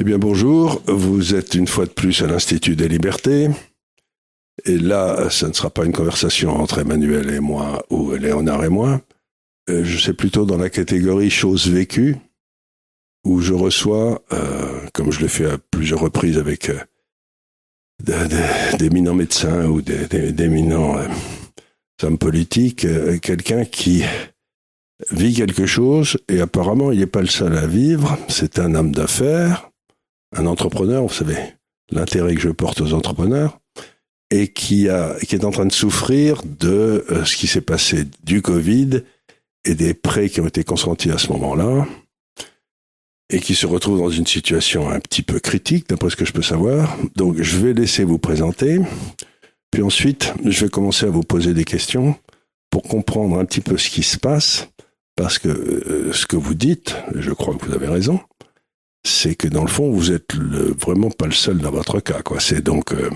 [0.00, 3.48] Eh bien bonjour, vous êtes une fois de plus à l'Institut des libertés.
[4.64, 8.68] Et là, ça ne sera pas une conversation entre Emmanuel et moi ou Léonard et
[8.68, 9.00] moi.
[9.68, 12.16] Euh, je sais plutôt dans la catégorie choses vécues,
[13.24, 18.28] où je reçois, euh, comme je l'ai fait à plusieurs reprises avec euh,
[18.78, 20.94] d'éminents médecins ou d'éminents
[22.04, 22.86] hommes politiques,
[23.20, 24.04] quelqu'un qui
[25.10, 28.16] vit quelque chose et apparemment il n'est pas le seul à vivre.
[28.28, 29.68] C'est un homme d'affaires,
[30.36, 31.36] un entrepreneur, vous savez,
[31.90, 33.58] l'intérêt que je porte aux entrepreneurs
[34.30, 39.02] et qui, est en train de souffrir de euh, ce qui s'est passé du Covid
[39.64, 41.86] et des prêts qui ont été consentis à ce moment-là
[43.30, 46.32] et qui se retrouve dans une situation un petit peu critique, d'après ce que je
[46.32, 46.96] peux savoir.
[47.16, 48.80] Donc, je vais laisser vous présenter.
[49.70, 52.16] Puis ensuite, je vais commencer à vous poser des questions
[52.70, 54.68] pour comprendre un petit peu ce qui se passe,
[55.14, 58.20] parce que euh, ce que vous dites, je crois que vous avez raison,
[59.04, 62.22] c'est que dans le fond, vous êtes le, vraiment pas le seul dans votre cas.
[62.22, 62.40] Quoi.
[62.40, 63.10] C'est donc, euh,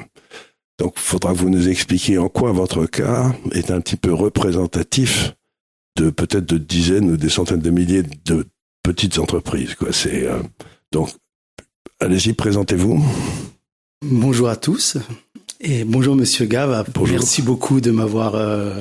[0.79, 5.35] donc, faudra que vous nous expliquiez en quoi votre cas est un petit peu représentatif
[5.97, 8.47] de peut-être de dizaines ou des centaines de milliers de
[8.83, 9.75] petites entreprises.
[9.75, 9.93] Quoi.
[9.93, 10.41] C'est euh,
[10.91, 11.11] donc,
[12.01, 13.05] allez-y, présentez-vous.
[14.05, 14.97] Bonjour à tous
[15.61, 16.85] et bonjour Monsieur Gave.
[17.09, 18.81] Merci beaucoup de m'avoir euh,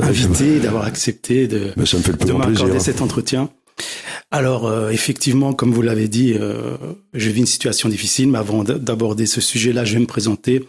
[0.00, 3.48] invité, d'avoir accepté de, de m'accorder cet entretien.
[4.30, 6.76] Alors euh, effectivement, comme vous l'avez dit, euh,
[7.14, 10.66] je vis une situation difficile, mais avant d'aborder ce sujet-là, je vais me présenter.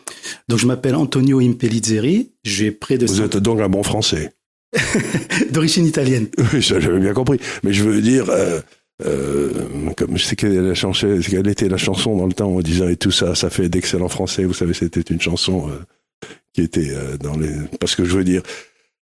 [0.47, 3.05] Donc je m'appelle Antonio Impellizzeri, j'ai près de...
[3.05, 4.31] Vous êtes donc un bon français
[5.51, 6.27] D'origine italienne.
[6.53, 7.39] Oui, ça j'avais bien compris.
[7.63, 8.59] Mais je veux dire, euh,
[9.05, 9.51] euh,
[9.95, 13.35] comme je sais quelle, était la chanson dans le temps en disant et tout ça,
[13.35, 14.43] ça fait d'excellents français.
[14.43, 17.53] Vous savez, c'était une chanson euh, qui était dans les...
[17.79, 18.41] Parce que je veux dire,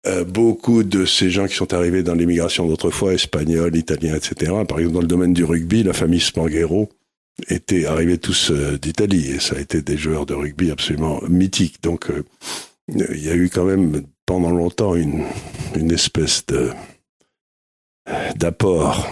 [0.05, 4.81] euh, beaucoup de ces gens qui sont arrivés dans l'immigration d'autrefois, espagnols, italiens, etc., par
[4.81, 6.89] exemple dans le domaine du rugby, la famille Spanghero
[7.49, 11.81] était arrivés tous euh, d'Italie et ça a été des joueurs de rugby absolument mythiques.
[11.83, 12.25] Donc euh,
[12.89, 15.25] il y a eu quand même pendant longtemps une,
[15.77, 16.71] une espèce de
[18.35, 19.07] d'apport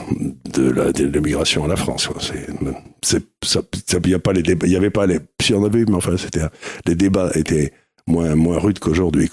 [0.52, 2.08] de l'immigration à la France.
[2.32, 6.16] Il y a pas les débats, il avait pas les, si on avait mais enfin
[6.16, 6.40] c'était
[6.86, 7.72] les débats étaient
[8.08, 9.30] moins moins rudes qu'aujourd'hui.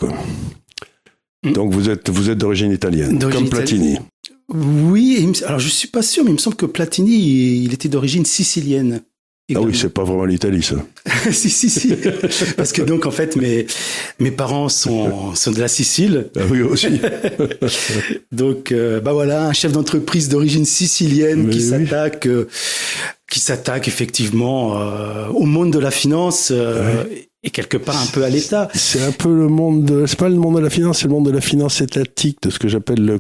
[1.44, 1.54] Mm.
[1.54, 3.98] Donc vous êtes vous êtes d'origine italienne, comme Platini.
[4.50, 8.26] Oui, alors je suis pas sûr, mais il me semble que Platini, il était d'origine
[8.26, 9.02] sicilienne.
[9.56, 10.76] Ah oui, c'est pas vraiment l'Italie, ça.
[11.32, 11.94] si, si, si.
[12.58, 13.66] Parce que donc, en fait, mes,
[14.20, 16.30] mes parents sont, sont de la Sicile.
[16.36, 17.00] Ah oui, aussi.
[18.34, 22.50] donc, euh, bah voilà, un chef d'entreprise d'origine sicilienne qui s'attaque, euh,
[23.32, 26.52] qui s'attaque effectivement euh, au monde de la finance
[27.48, 28.68] et quelque part un peu à l'État.
[28.74, 31.14] C'est un peu le monde de, c'est pas le monde de la finance, c'est le
[31.14, 33.20] monde de la finance étatique, de ce que j'appelle le,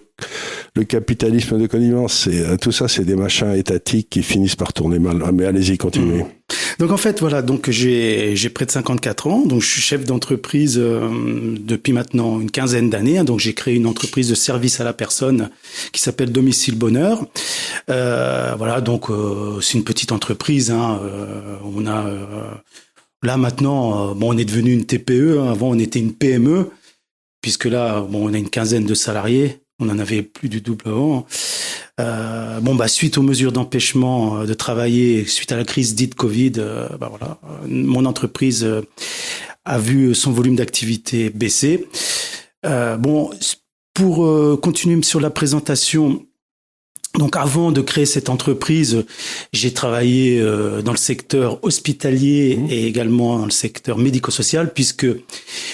[0.76, 2.26] le capitalisme de connivence.
[2.26, 5.24] C'est, euh, tout ça, c'est des machins étatiques qui finissent par tourner mal.
[5.26, 6.24] Ah, mais allez-y, continuez.
[6.24, 6.28] Mmh.
[6.80, 10.06] Donc en fait, voilà, donc j'ai, j'ai près de 54 ans, donc je suis chef
[10.06, 11.10] d'entreprise euh,
[11.60, 13.18] depuis maintenant une quinzaine d'années.
[13.18, 13.24] Hein.
[13.24, 15.50] donc j'ai créé une entreprise de service à la personne
[15.92, 17.26] qui s'appelle Domicile Bonheur.
[17.90, 20.72] Euh, voilà, donc euh, c'est une petite entreprise.
[20.72, 21.00] Hein,
[21.64, 22.06] on a
[23.24, 25.40] Là maintenant, euh, bon, on est devenu une TPE.
[25.40, 25.52] Hein.
[25.52, 26.70] Avant, on était une PME,
[27.42, 29.62] puisque là, bon, on a une quinzaine de salariés.
[29.80, 31.28] On en avait plus du double avant.
[32.00, 36.14] Euh, bon, bah, suite aux mesures d'empêchement euh, de travailler, suite à la crise dite
[36.14, 38.68] Covid, euh, bah voilà, mon entreprise
[39.66, 41.88] a vu son volume d'activité baisser.
[42.64, 43.32] bon,
[43.94, 46.26] pour continuer sur la présentation,
[47.18, 49.06] donc avant de créer cette entreprise,
[49.52, 52.68] j'ai travaillé euh, dans le secteur hospitalier mmh.
[52.70, 55.08] et également dans le secteur médico-social puisque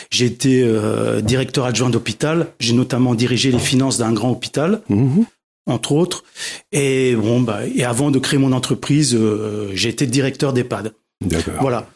[0.09, 2.47] j'étais euh, directeur adjoint d'hôpital.
[2.59, 5.21] J'ai notamment dirigé les finances d'un grand hôpital, mmh.
[5.67, 6.23] entre autres.
[6.71, 10.93] Et bon, bah, et avant de créer mon entreprise, euh, j'ai été directeur d'EHPAD.
[11.21, 11.55] D'accord.
[11.61, 11.89] Voilà.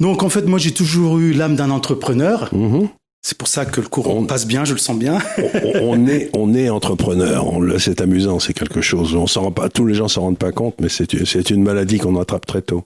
[0.00, 2.48] Donc en fait, moi j'ai toujours eu l'âme d'un entrepreneur.
[2.54, 2.86] Mmh.
[3.22, 5.18] C'est pour ça que le courant passe bien, je le sens bien.
[5.82, 7.46] on, est, on est entrepreneur.
[7.78, 9.14] c'est amusant, c'est quelque chose.
[9.14, 11.98] On s'en rend pas, tous les gens s'en rendent pas compte, mais c'est, une maladie
[11.98, 12.84] qu'on attrape très tôt.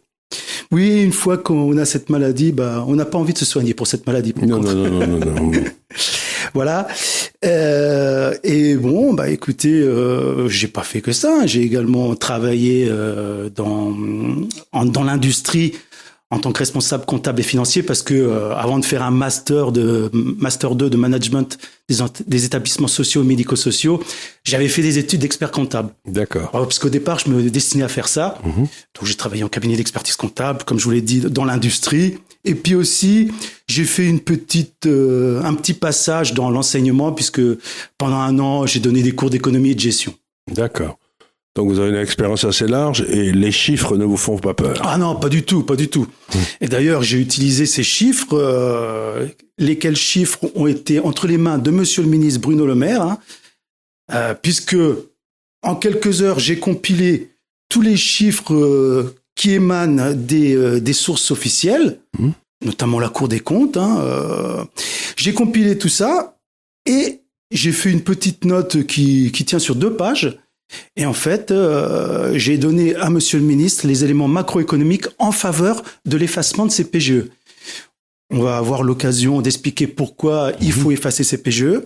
[0.73, 3.75] Oui, une fois qu'on a cette maladie, bah, on n'a pas envie de se soigner
[3.75, 4.35] pour cette maladie.
[4.43, 5.53] non, non, non, non, non,
[6.55, 6.89] voilà.
[7.45, 11.47] Euh, et bon, bah écoutez, euh, j'ai pas fait que ça.
[11.47, 13.95] J'ai également travaillé euh, dans
[14.73, 15.75] dans l'industrie
[16.35, 19.71] en tant que responsable comptable et financier parce que euh, avant de faire un master
[19.71, 21.59] de master 2 de management
[21.89, 21.97] des,
[22.27, 24.03] des établissements sociaux et médico-sociaux,
[24.43, 25.91] j'avais fait des études d'expert comptable.
[26.07, 26.51] D'accord.
[26.51, 28.39] Parce qu'au départ, je me destinais à faire ça.
[28.45, 28.67] Mhm.
[28.67, 32.19] Donc j'ai travaillé en cabinet d'expertise comptable, comme je vous l'ai dit, dans l'industrie.
[32.45, 33.31] Et puis aussi,
[33.69, 37.43] j'ai fait une petite, euh, un petit passage dans l'enseignement puisque
[37.97, 40.15] pendant un an, j'ai donné des cours d'économie et de gestion.
[40.51, 40.99] D'accord.
[41.57, 44.81] Donc vous avez une expérience assez large et les chiffres ne vous font pas peur.
[44.85, 46.09] Ah non, pas du tout, pas du tout.
[46.61, 49.27] Et d'ailleurs, j'ai utilisé ces chiffres, euh,
[49.59, 53.19] lesquels chiffres ont été entre les mains de Monsieur le ministre Bruno Le Maire, hein,
[54.13, 54.77] euh, puisque
[55.63, 57.31] en quelques heures, j'ai compilé
[57.69, 62.31] tous les chiffres euh, qui émanent des, euh, des sources officielles, Mmh.
[62.65, 63.77] notamment la Cour des comptes.
[63.77, 64.67] hein,
[65.17, 66.37] j'ai compilé tout ça
[66.87, 67.21] et
[67.53, 70.39] j'ai fait une petite note qui, qui tient sur deux pages.
[70.97, 75.83] Et en fait, euh, j'ai donné à Monsieur le ministre les éléments macroéconomiques en faveur
[76.05, 77.25] de l'effacement de ces PGE.
[78.31, 81.83] On va avoir l'occasion d'expliquer pourquoi il faut effacer ces PGE,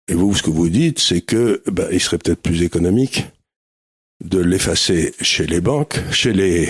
[0.07, 3.25] Et vous, ce que vous dites, c'est que bah, il serait peut-être plus économique
[4.23, 6.69] de l'effacer chez les banques, chez les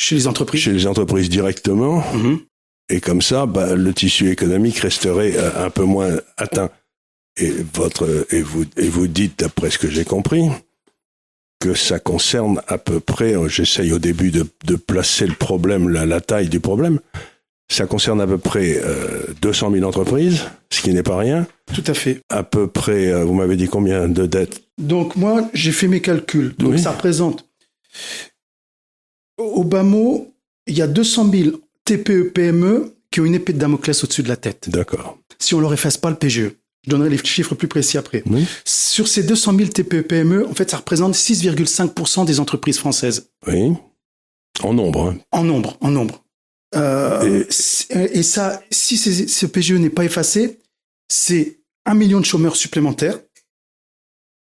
[0.00, 0.60] Chez les entreprises.
[0.62, 2.40] chez les entreprises directement, Mhm.
[2.88, 6.70] Et comme ça, bah, le tissu économique resterait euh, un peu moins atteint.
[7.40, 10.48] Et votre et vous et vous dites, d'après ce que j'ai compris,
[11.60, 13.34] que ça concerne à peu près.
[13.36, 16.98] euh, J'essaye au début de, de placer le problème, la, la taille du problème.
[17.70, 21.46] Ça concerne à peu près euh, 200 000 entreprises, ce qui n'est pas rien.
[21.74, 22.22] Tout à fait.
[22.30, 24.62] À peu près, euh, vous m'avez dit combien de dettes?
[24.78, 26.54] Donc moi, j'ai fait mes calculs.
[26.58, 26.78] Donc Oui.
[26.82, 27.44] ça représente,
[29.36, 30.32] au bas mot,
[30.66, 31.50] il y a 200 000
[31.96, 34.68] TPE, PME qui ont une épée de Damoclès au-dessus de la tête.
[34.68, 35.18] D'accord.
[35.38, 36.50] Si on leur efface pas le PGE.
[36.84, 38.22] Je donnerai les chiffres plus précis après.
[38.26, 38.46] Oui.
[38.64, 43.30] Sur ces 200 000 TPE, PME, en fait, ça représente 6,5% des entreprises françaises.
[43.46, 43.72] Oui.
[44.62, 45.08] En nombre.
[45.08, 45.18] hein.
[45.32, 46.24] En nombre, en nombre.
[46.74, 47.44] Euh,
[47.90, 50.58] Et- et ça, si ce PGE n'est pas effacé,
[51.08, 53.18] c'est un million de chômeurs supplémentaires,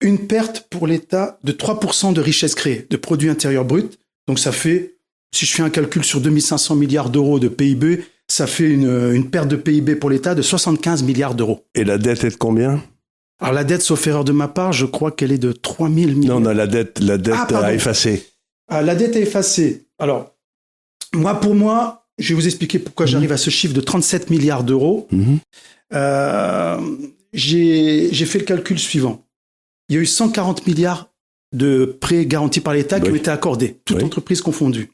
[0.01, 3.99] une perte pour l'État de 3% de richesse créée, de produit intérieur brut.
[4.27, 4.92] Donc ça fait,
[5.33, 9.30] si je fais un calcul sur 2500 milliards d'euros de PIB, ça fait une, une
[9.30, 11.65] perte de PIB pour l'État de 75 milliards d'euros.
[11.75, 12.81] Et la dette est de combien?
[13.41, 16.39] Alors la dette, sauf erreur de ma part, je crois qu'elle est de 3000 milliards.
[16.39, 18.25] Non, non, la dette, la dette Ah, à effacer.
[18.69, 19.86] Ah, la dette est effacée.
[20.00, 20.34] Alors,
[21.13, 24.63] moi, pour moi, je vais vous expliquer pourquoi j'arrive à ce chiffre de 37 milliards
[24.63, 25.07] d'euros.
[25.12, 25.39] Mhm.
[25.93, 26.77] Euh,
[27.34, 29.25] J'ai fait le calcul suivant.
[29.89, 31.10] Il y a eu 140 milliards
[31.53, 34.03] de prêts garantis par l'État qui ont été accordés, toutes Oui.
[34.03, 34.91] entreprises confondues.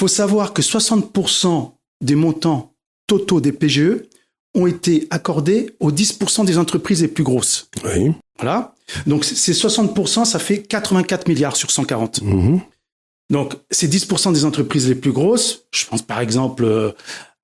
[0.00, 2.72] Il faut savoir que 60% des montants
[3.06, 4.06] totaux des PGE
[4.54, 7.68] ont été accordés aux 10% des entreprises les plus grosses.
[7.84, 8.14] Oui.
[8.38, 8.74] Voilà.
[9.06, 12.22] Donc, ces 60%, ça fait 84 milliards sur 140.
[12.22, 12.60] Mhm.
[13.28, 15.66] Donc, c'est 10% des entreprises les plus grosses.
[15.70, 16.92] Je pense par exemple euh,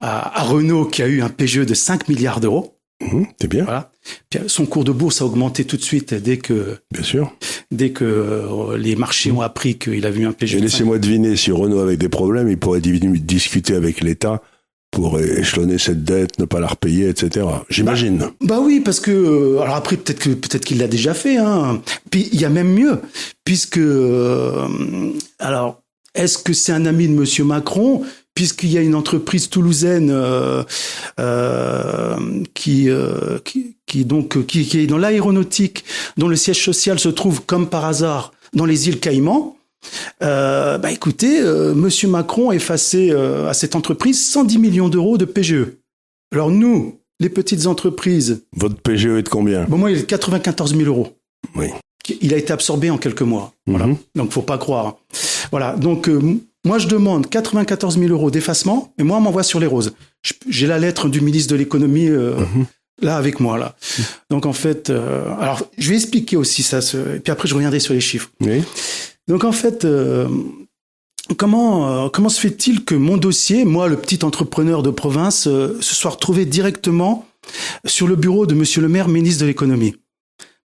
[0.01, 2.76] à, à Renault qui a eu un PGE de 5 milliards d'euros.
[3.41, 3.91] C'est bien, Voilà.
[4.31, 7.35] Puis, euh, son cours de bourse a augmenté tout de suite dès que, bien sûr.
[7.71, 10.55] dès que euh, les marchés ont appris qu'il avait eu un PGE.
[10.55, 10.65] Et de 5.
[10.73, 14.41] laissez-moi deviner, si Renault avait des problèmes, il pourrait di- discuter avec l'État
[14.93, 17.45] pour échelonner cette dette, ne pas la repayer, etc.
[17.69, 18.29] J'imagine.
[18.41, 21.37] Bah oui, parce que euh, alors après peut-être que peut-être qu'il l'a déjà fait.
[21.37, 21.83] Hein.
[22.11, 23.01] Puis il y a même mieux,
[23.45, 24.67] puisque euh,
[25.39, 25.83] alors
[26.15, 28.03] est-ce que c'est un ami de Monsieur Macron
[28.37, 30.63] Puisqu'il y a une entreprise toulousaine euh,
[31.19, 32.17] euh,
[32.55, 35.85] qui, euh, qui qui donc qui, qui est dans l'aéronautique,
[36.17, 39.57] dont le siège social se trouve comme par hasard dans les îles Caïmans.
[40.23, 45.17] Euh, bah écoutez, euh, Monsieur Macron a effacé euh, à cette entreprise 110 millions d'euros
[45.17, 45.67] de PGE.
[46.33, 49.65] Alors nous, les petites entreprises, Votre PGE est de combien?
[49.65, 51.17] Bon moi il est de 94 000 euros.
[51.55, 51.69] Oui.
[52.21, 53.53] Il a été absorbé en quelques mois.
[53.67, 53.87] Voilà.
[53.87, 53.97] Mhm.
[54.15, 54.97] Donc faut pas croire.
[55.51, 55.75] Voilà.
[55.77, 56.37] Donc euh,
[56.67, 59.95] moi je demande 94 000 euros d'effacement, et moi on m'envoie sur les roses.
[60.49, 62.67] J'ai la lettre du ministre de l'économie euh, Mhm.
[63.01, 63.77] là avec moi là.
[64.31, 67.55] Donc en fait, euh, alors je vais expliquer aussi ça, ce- et puis après je
[67.55, 68.31] reviendrai sur les chiffres.
[68.41, 68.63] Oui.
[69.29, 70.29] Donc en fait, euh,
[71.37, 76.11] comment comment se fait-il que mon dossier, moi le petit entrepreneur de province, se soit
[76.13, 77.27] retrouvé directement
[77.85, 79.97] sur le bureau de Monsieur le Maire, ministre de l'économie?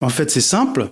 [0.00, 0.90] En fait, c'est simple.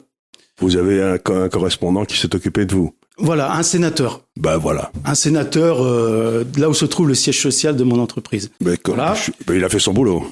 [0.61, 2.93] Vous avez un correspondant qui s'est occupé de vous.
[3.19, 4.93] Voilà, un sénateur, Ben voilà.
[5.05, 8.51] un sénateur euh, là où se trouve le siège social de mon entreprise.
[8.61, 9.15] Ben, comme- Voilà.
[9.15, 10.25] je- ben, il a fait son boulot.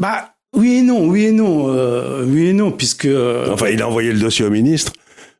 [0.00, 3.80] Bah oui et non, oui et non, euh, oui et non, puisque euh, Enfin, il
[3.82, 4.92] a envoyé le dossier au ministre,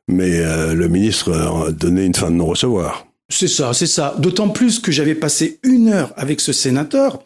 [0.07, 0.39] mais
[0.73, 3.05] le ministre a donné une fin de non-recevoir.
[3.27, 4.13] C'est ça, c'est ça.
[4.19, 7.19] D'autant plus que j'avais passé une heure avec ce sénateur.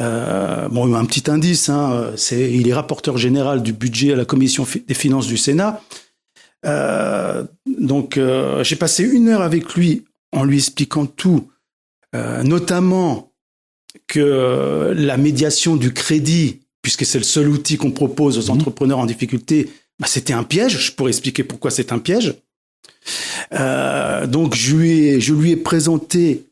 [0.00, 4.24] Euh, bon, un petit indice, hein, c'est il est rapporteur général du budget à la
[4.24, 5.80] commission des finances du Sénat.
[6.66, 11.48] Euh, donc, euh, j'ai passé une heure avec lui en lui expliquant tout,
[12.14, 13.32] euh, notamment
[14.08, 19.06] que la médiation du crédit, puisque c'est le seul outil qu'on propose aux entrepreneurs en
[19.06, 20.78] difficulté, bah, c'était un piège.
[20.78, 22.34] Je pourrais expliquer pourquoi c'est un piège.
[23.50, 26.46] Donc je lui, ai, je lui ai présenté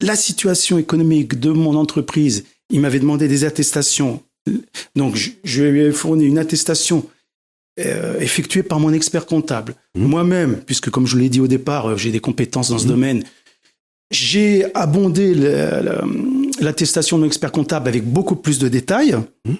[0.00, 2.44] la situation économique de mon entreprise.
[2.70, 4.22] Il m'avait demandé des attestations.
[4.96, 7.06] Donc je, je lui ai fourni une attestation
[7.86, 9.74] euh, effectuée par mon expert comptable.
[9.94, 10.04] Mmh.
[10.04, 12.88] Moi-même, puisque comme je l'ai dit au départ, euh, j'ai des compétences dans ce Mmh.
[12.88, 13.24] domaine,
[14.10, 15.34] j'ai abondé
[16.60, 19.54] l'attestation de mon expert comptable avec beaucoup plus de détails, Mmh.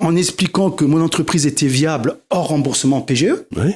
[0.00, 3.34] en expliquant que mon entreprise était viable hors remboursement PGE.
[3.56, 3.72] Oui.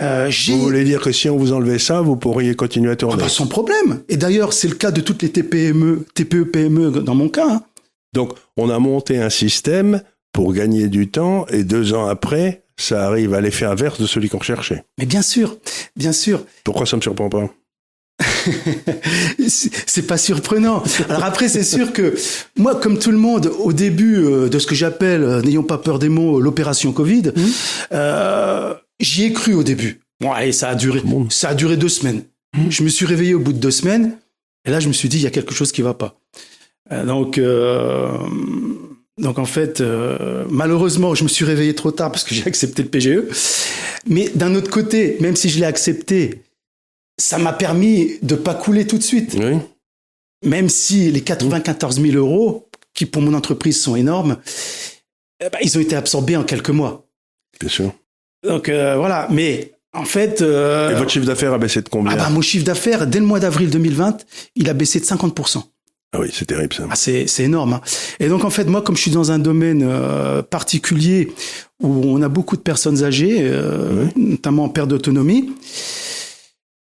[0.00, 2.96] Euh, Vous voulez dire que si on vous enlevait ça, vous pourriez continuer à Ah
[2.96, 4.00] tourner bah, sans problème.
[4.08, 7.48] Et d'ailleurs, c'est le cas de toutes les TPME, TPE, PME dans mon cas.
[7.50, 7.62] hein.
[8.14, 10.00] Donc, on a monté un système
[10.32, 14.28] pour gagner du temps, et deux ans après, ça arrive à l'effet inverse de celui
[14.28, 14.84] qu'on recherchait.
[14.98, 15.58] Mais bien sûr,
[15.96, 17.50] bien sûr, Pourquoi ça me surprend pas?
[19.46, 20.82] C'est pas surprenant.
[21.08, 22.16] Alors après, c'est sûr que
[22.56, 25.78] moi, comme tout le monde, au début euh, de ce que j'appelle, euh, n'ayons pas
[25.78, 27.32] peur des mots, l'opération Covid,
[27.92, 30.00] euh, j'y ai cru au début.
[30.20, 32.24] Bon, allez, ça a duré, ça a duré deux semaines.
[32.70, 34.16] Je me suis réveillé au bout de deux semaines,
[34.64, 36.18] et là, je me suis dit, il y a quelque chose qui va pas.
[36.92, 38.18] Euh, donc, euh,
[39.18, 42.82] donc en fait, euh, malheureusement, je me suis réveillé trop tard parce que j'ai accepté
[42.82, 43.22] le PGE.
[44.06, 46.42] Mais d'un autre côté, même si je l'ai accepté,
[47.18, 49.36] ça m'a permis de pas couler tout de suite.
[49.38, 49.58] Oui.
[50.44, 54.38] Même si les 94 000 euros, qui pour mon entreprise sont énormes,
[55.44, 57.06] eh ben, ils ont été absorbés en quelques mois.
[57.60, 57.92] Bien sûr.
[58.44, 62.12] Donc euh, voilà, mais en fait, euh, Et votre chiffre d'affaires a baissé de combien?
[62.12, 65.62] Ah bah, mon chiffre d'affaires, dès le mois d'avril 2020, il a baissé de 50%.
[66.14, 66.84] Ah oui, c'est terrible ça.
[66.90, 67.74] Ah, c'est c'est énorme.
[67.74, 67.80] hein.
[68.18, 71.30] Et donc en fait, moi, comme je suis dans un domaine euh, particulier
[71.82, 75.50] où on a beaucoup de personnes âgées, euh, notamment en perte d'autonomie,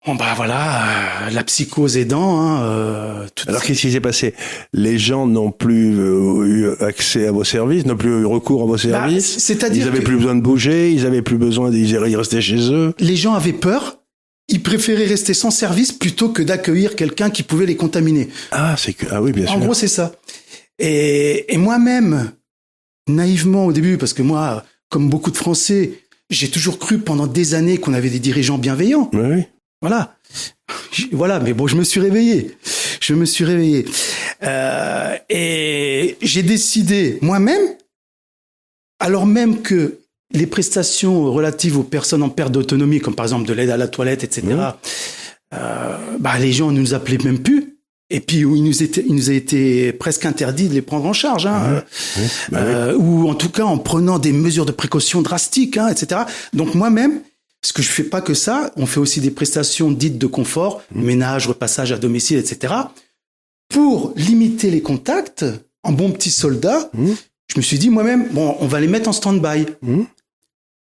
[0.06, 0.82] bon bah voilà,
[1.28, 4.34] euh, la psychose aidant, hein, euh, tout- Alors qu'est-ce qui s'est passé?
[4.74, 8.66] Les gens n'ont plus euh, eu accès à vos services, n'ont plus eu recours à
[8.66, 9.38] vos Bah, services?
[9.40, 12.42] c'est-à-dire ils avaient que plus besoin de bouger, ils avaient plus besoin, ils ils restaient
[12.42, 12.94] chez eux?
[13.00, 14.00] les gens avaient peur.
[14.50, 18.30] Ils préféraient rester sans service plutôt que d'accueillir quelqu'un qui pouvait les contaminer.
[18.52, 19.60] Ah, c'est que ah oui, bien En sûr.
[19.62, 20.14] gros, c'est ça.
[20.80, 22.32] Et, et moi-même,
[23.08, 25.94] naïvement au début, parce que moi, comme beaucoup de Français,
[26.30, 29.10] j'ai toujours cru pendant des années qu'on avait des dirigeants bienveillants.
[29.14, 29.44] Oui, oui.
[29.82, 30.18] Voilà.
[31.12, 32.56] Voilà, mais bon, je me suis réveillé.
[33.02, 33.86] Je me suis réveillé.
[34.44, 37.62] Euh, et j'ai décidé moi-même,
[39.00, 40.00] alors même que
[40.34, 43.88] les prestations relatives aux personnes en perte d'autonomie, comme par exemple de l'aide à la
[43.88, 44.44] toilette, etc.,
[45.54, 47.78] euh, bah, les gens ne nous appelaient même plus.
[48.10, 51.06] Et puis, où il nous, était, il nous a été presque interdit de les prendre
[51.06, 51.46] en charge.
[51.48, 51.84] Hein,
[52.52, 52.68] bah oui.
[52.74, 56.22] euh, ou en tout cas en prenant des mesures de précaution drastiques, hein, etc.
[56.54, 57.22] Donc moi-même,
[57.66, 60.82] ce que je fais pas que ça, on fait aussi des prestations dites de confort,
[60.94, 61.04] Mmh.
[61.04, 62.74] ménage, repassage à domicile, etc.
[63.70, 65.46] Pour limiter les contacts,
[65.84, 67.12] en bon petit soldat, Mmh.
[67.48, 69.66] je me suis dit moi-même, bon, on va les mettre en stand-by.
[69.82, 70.02] Mmh.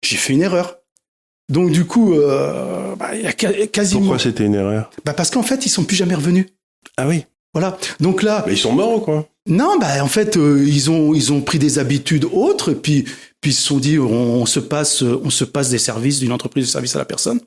[0.04, 0.78] J'ai fait une erreur.
[1.50, 4.02] Donc du coup, euh, bah, il y a quasiment.
[4.02, 4.90] Pourquoi c'était une erreur?
[5.06, 6.48] Bah, parce qu'en fait, ils sont plus jamais revenus.
[6.98, 7.26] Ah oui.
[7.54, 7.78] Voilà.
[8.00, 9.28] Donc là, Mais ils sont morts ou quoi?
[9.48, 13.06] Non, bah en fait euh, ils ont ils ont pris des habitudes autres, puis
[13.40, 16.34] puis ils se sont dit on, on se passe on se passe des services d'une
[16.34, 17.40] entreprise de service à la personne.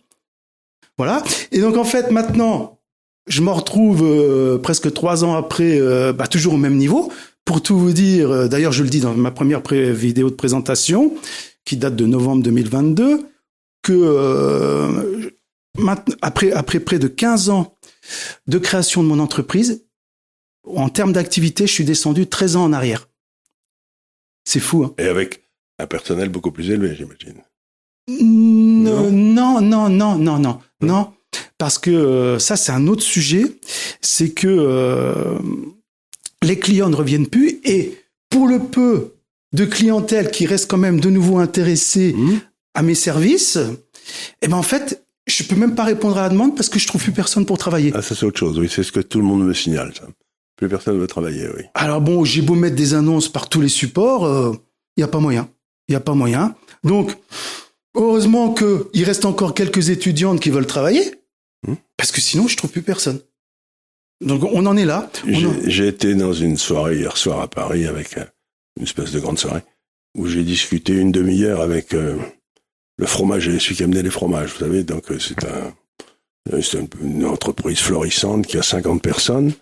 [0.97, 1.23] Voilà.
[1.53, 2.81] Et donc en fait maintenant
[3.27, 7.13] je me retrouve euh, presque trois ans après, euh, bah, toujours au même niveau.
[7.45, 11.15] Pour tout vous dire, euh, d'ailleurs je le dis dans ma première vidéo de présentation
[11.71, 13.29] qui date de novembre 2022,
[13.85, 15.31] que euh,
[15.79, 17.77] maintenant, après après près de 15 ans
[18.49, 19.87] de création de mon entreprise,
[20.67, 23.09] en termes d'activité, je suis descendu 13 ans en arrière.
[24.43, 24.83] C'est fou.
[24.83, 25.45] Hein Et avec
[25.79, 27.41] un personnel beaucoup plus élevé, j'imagine.
[28.09, 31.13] non, non, non, non, non, non, non.
[31.57, 33.45] parce que euh, ça c'est un autre sujet,
[34.01, 35.39] c'est que euh,
[36.43, 37.97] les clients ne reviennent plus et
[38.29, 39.20] pour le peu
[39.53, 42.39] de clientèle qui reste quand même de nouveau intéressée Mmh.
[42.75, 43.59] à mes services,
[44.43, 46.87] eh ben en fait, je peux même pas répondre à la demande parce que je
[46.87, 47.93] trouve plus personne pour travailler.
[47.95, 50.07] Ah, ça c'est autre chose, oui, c'est ce que tout le monde me signale, ça.
[50.57, 51.63] Plus personne ne veut travailler, oui.
[51.75, 54.55] Alors bon, j'ai beau mettre des annonces par tous les supports,
[54.97, 55.49] il n'y a pas moyen.
[55.89, 56.55] Il n'y a pas moyen.
[56.85, 57.17] Donc,
[57.97, 61.03] heureusement qu'il reste encore quelques étudiantes qui veulent travailler,
[61.67, 61.75] Hmm.
[61.99, 63.21] parce que sinon, je trouve plus personne.
[64.25, 65.11] Donc, on en est là.
[65.27, 68.25] On J'ai en- j'ai été dans une soirée hier soir à Paris avec euh,
[68.77, 69.63] une espèce de grande soirée
[70.17, 72.17] où j'ai discuté une demi-heure avec euh,
[72.99, 74.83] le fromager, celui qui amenait les fromages, vous savez.
[74.83, 75.73] Donc euh, c'est un,
[76.53, 79.53] euh, une entreprise florissante qui a 50 personnes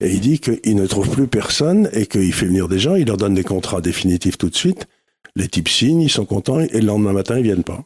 [0.00, 3.06] et il dit qu'il ne trouve plus personne et qu'il fait venir des gens, il
[3.06, 4.86] leur donne des contrats définitifs tout de suite.
[5.36, 7.84] Les types signent, ils sont contents et le lendemain matin ils viennent pas.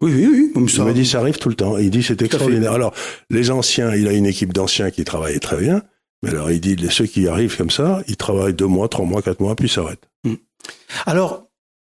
[0.00, 0.50] Oui, oui, oui.
[0.54, 1.76] Comme Il me dit ça arrive tout le temps.
[1.76, 2.72] Il dit c'est extraordinaire.
[2.72, 2.94] Alors
[3.28, 5.82] les anciens, il a une équipe d'anciens qui travaillent très bien.
[6.22, 9.20] Mais alors il dit ceux qui arrivent comme ça, ils travaillent deux mois, trois mois,
[9.20, 10.09] quatre mois, puis s'arrêtent.
[11.06, 11.46] Alors,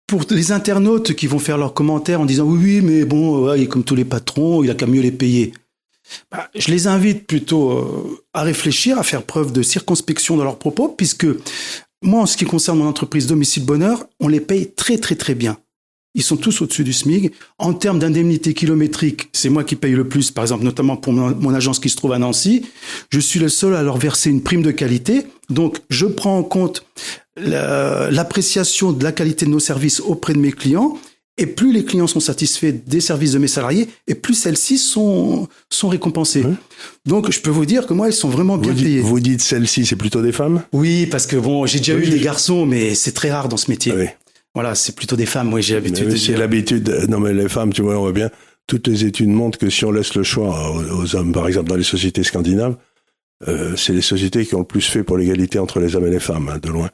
[0.06, 3.66] pour les internautes qui vont faire leurs commentaires en disant oui, oui, mais bon, ouais,
[3.66, 5.52] comme tous les patrons, il a qu'à mieux les payer.
[6.30, 10.58] Bah, je les invite plutôt euh, à réfléchir, à faire preuve de circonspection dans leurs
[10.58, 11.26] propos, puisque
[12.02, 15.34] moi, en ce qui concerne mon entreprise Domicile Bonheur, on les paye très, très, très
[15.34, 15.58] bien.
[16.14, 17.32] Ils sont tous au-dessus du SMIG.
[17.58, 21.54] En termes d'indemnité kilométrique, c'est moi qui paye le plus, par exemple, notamment pour mon,
[21.54, 22.64] agence qui se trouve à Nancy.
[23.10, 25.26] Je suis le seul à leur verser une prime de qualité.
[25.50, 26.84] Donc, je prends en compte
[27.40, 30.98] l'appréciation de la qualité de nos services auprès de mes clients.
[31.40, 35.46] Et plus les clients sont satisfaits des services de mes salariés, et plus celles-ci sont,
[35.70, 36.42] sont récompensées.
[37.06, 39.00] Donc, je peux vous dire que moi, elles sont vraiment bien Vous, dites- payées.
[39.02, 40.62] vous dites celle-ci, c'est plutôt des femmes?
[40.72, 43.56] Oui, parce que bon, j'ai déjà Oui, eu des garçons, mais c'est très rare dans
[43.56, 43.92] ce métier.
[43.96, 44.06] Oui.
[44.52, 45.52] Voilà, c'est plutôt des femmes.
[45.54, 47.06] Oui, j'ai l'habitude de oui, C'est l'habitude.
[47.08, 48.30] Non mais les femmes, tu vois, on voit bien.
[48.66, 51.68] Toutes les études montrent que si on laisse le choix aux, aux hommes, par exemple
[51.68, 52.76] dans les sociétés scandinaves,
[53.46, 56.10] euh, c'est les sociétés qui ont le plus fait pour l'égalité entre les hommes et
[56.10, 56.90] les femmes, hein, de loin.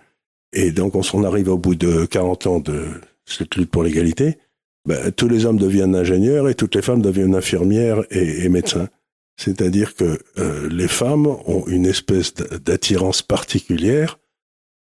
[0.55, 2.85] Et donc on s'en arrive au bout de 40 ans de
[3.27, 4.38] cette lutte pour l'égalité.
[4.87, 8.88] Ben, tous les hommes deviennent ingénieurs et toutes les femmes deviennent infirmières et, et médecins.
[9.37, 14.19] C'est-à-dire que euh, les femmes ont une espèce d'attirance particulière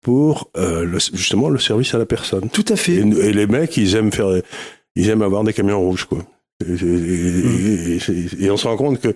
[0.03, 2.49] pour euh, le- justement le service à la personne.
[2.49, 2.95] Tout à fait.
[2.95, 4.39] Et, et les mecs, ils aiment faire,
[4.95, 6.19] ils aiment avoir des camions rouges, quoi.
[6.65, 9.13] Et, et- et on se rend compte que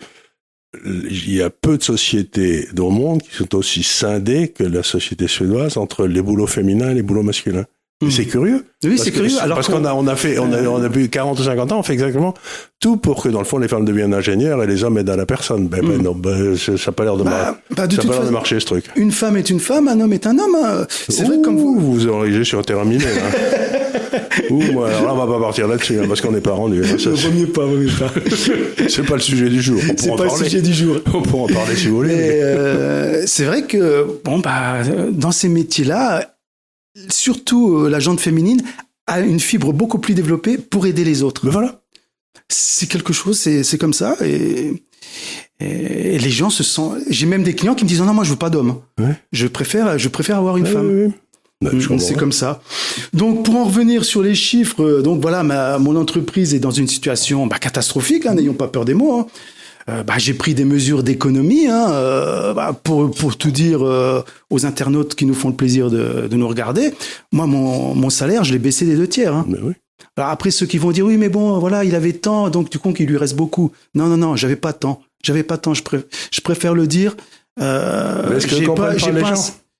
[0.86, 4.84] il y a peu de sociétés dans le monde qui sont aussi scindées que la
[4.84, 7.66] société suédoise entre les boulots féminins et les boulots masculins.
[8.02, 8.12] Mhm.
[8.12, 8.64] C'est curieux.
[8.86, 9.38] Oui, c'est curieux.
[9.42, 11.72] Alors parce qu'on- a, on a fait, on a, on a plus 40 ou 50
[11.74, 12.34] ans, on fait exactement
[12.80, 15.18] tout pour que dans le fond les femmes deviennent ingénieurs et les hommes aident à
[15.18, 15.68] la personne.
[15.68, 16.02] Ben, ben Mhm.
[16.04, 18.14] non, ben, ça n'a pas l'air de, mar- bah, bah, de ça a toute pas
[18.14, 18.86] l'air de façon, marcher ce truc.
[18.96, 20.56] une femme est une femme, un homme est un homme.
[20.64, 20.88] hein.
[21.10, 21.76] C'est vrai comme vous.
[21.78, 23.04] Ouh, vous enragez sur un terrain miné.
[23.04, 23.76] Hein.
[24.50, 26.84] Ouh, moi, alors là, on va pas partir là-dessus, hein, parce qu'on n'est pas rendu.
[26.84, 26.98] hein.
[26.98, 28.12] Ça, Vaut mieux pas, vaut mieux pas.
[28.90, 29.80] c'est pas le sujet du jour.
[29.98, 30.44] C'est pas en le parler.
[30.46, 30.98] sujet du jour.
[31.14, 32.16] On pourra en parler si vous voulez.
[32.16, 36.36] Mais euh, c'est vrai que bon bah dans ces métiers-là,
[37.10, 38.62] surtout euh, la jante féminine
[39.08, 41.42] a une fibre beaucoup plus développée pour aider les autres.
[41.46, 41.82] Mais voilà.
[42.52, 44.72] C'est quelque chose, c'est comme ça et,
[45.60, 46.98] et les gens se sentent.
[47.10, 48.80] J'ai même des clients qui me disent non moi je veux pas d'homme.
[49.00, 49.14] Ouais.
[49.32, 50.88] Je préfère je préfère avoir une Ouais, femme.
[51.06, 51.12] ouais,
[51.62, 52.00] je Mm.
[52.00, 52.62] C'est comme ça.
[53.14, 56.72] Donc pour en revenir sur les chiffres, euh, donc voilà, ma, mon entreprise est dans
[56.72, 59.20] une situation bah, catastrophique, hein, n'ayons pas peur des mots.
[59.20, 59.28] hein.
[59.90, 64.22] Euh, bah, j'ai pris des mesures d'économie hein, euh, bah, pour, pour tout dire euh,
[64.52, 66.94] aux internautes qui nous font le plaisir de, de nous regarder.
[67.34, 69.34] Moi, mon, mon salaire, je l'ai baissé des deux tiers.
[69.36, 69.46] Hein.
[69.50, 69.74] Mais oui.
[70.16, 72.78] Alors après, ceux qui vont dire oui, mais bon, voilà, il avait tant, donc du
[72.80, 73.72] coup, il lui reste beaucoup.
[73.96, 75.02] Non, non, non, j'avais pas tant.
[75.24, 75.74] J'avais pas tant.
[75.74, 75.82] Je,
[76.32, 77.18] je préfère le dire.
[77.60, 79.36] Euh, Mais est-ce que j'ai pas un- gens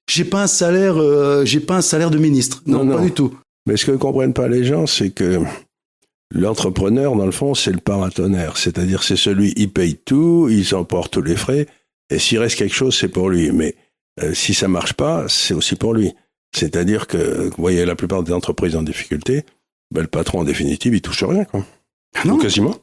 [0.10, 2.64] j'ai pas un salaire, euh, j'ai pas un salaire de ministre.
[2.66, 3.34] Non, Non, pas du tout.
[3.66, 5.44] Mais ce que ne comprennent pas les gens, c'est que
[6.32, 8.58] l'entrepreneur, dans le fond, c'est le paratonnerre.
[8.58, 11.68] C'est-à-dire, c'est celui, il paye tout, il s'emporte tous les frais,
[12.10, 13.52] et s'il reste quelque chose, c'est pour lui.
[13.52, 13.76] Mais
[14.24, 16.14] euh, si ça marche pas, c'est aussi pour lui.
[16.56, 19.46] C'est-à-dire que, vous voyez, la plupart des entreprises en difficulté,
[19.94, 21.64] ben, le patron, en définitive, il touche rien, quoi.
[22.16, 22.36] Ah non.
[22.36, 22.76] Ou quasiment.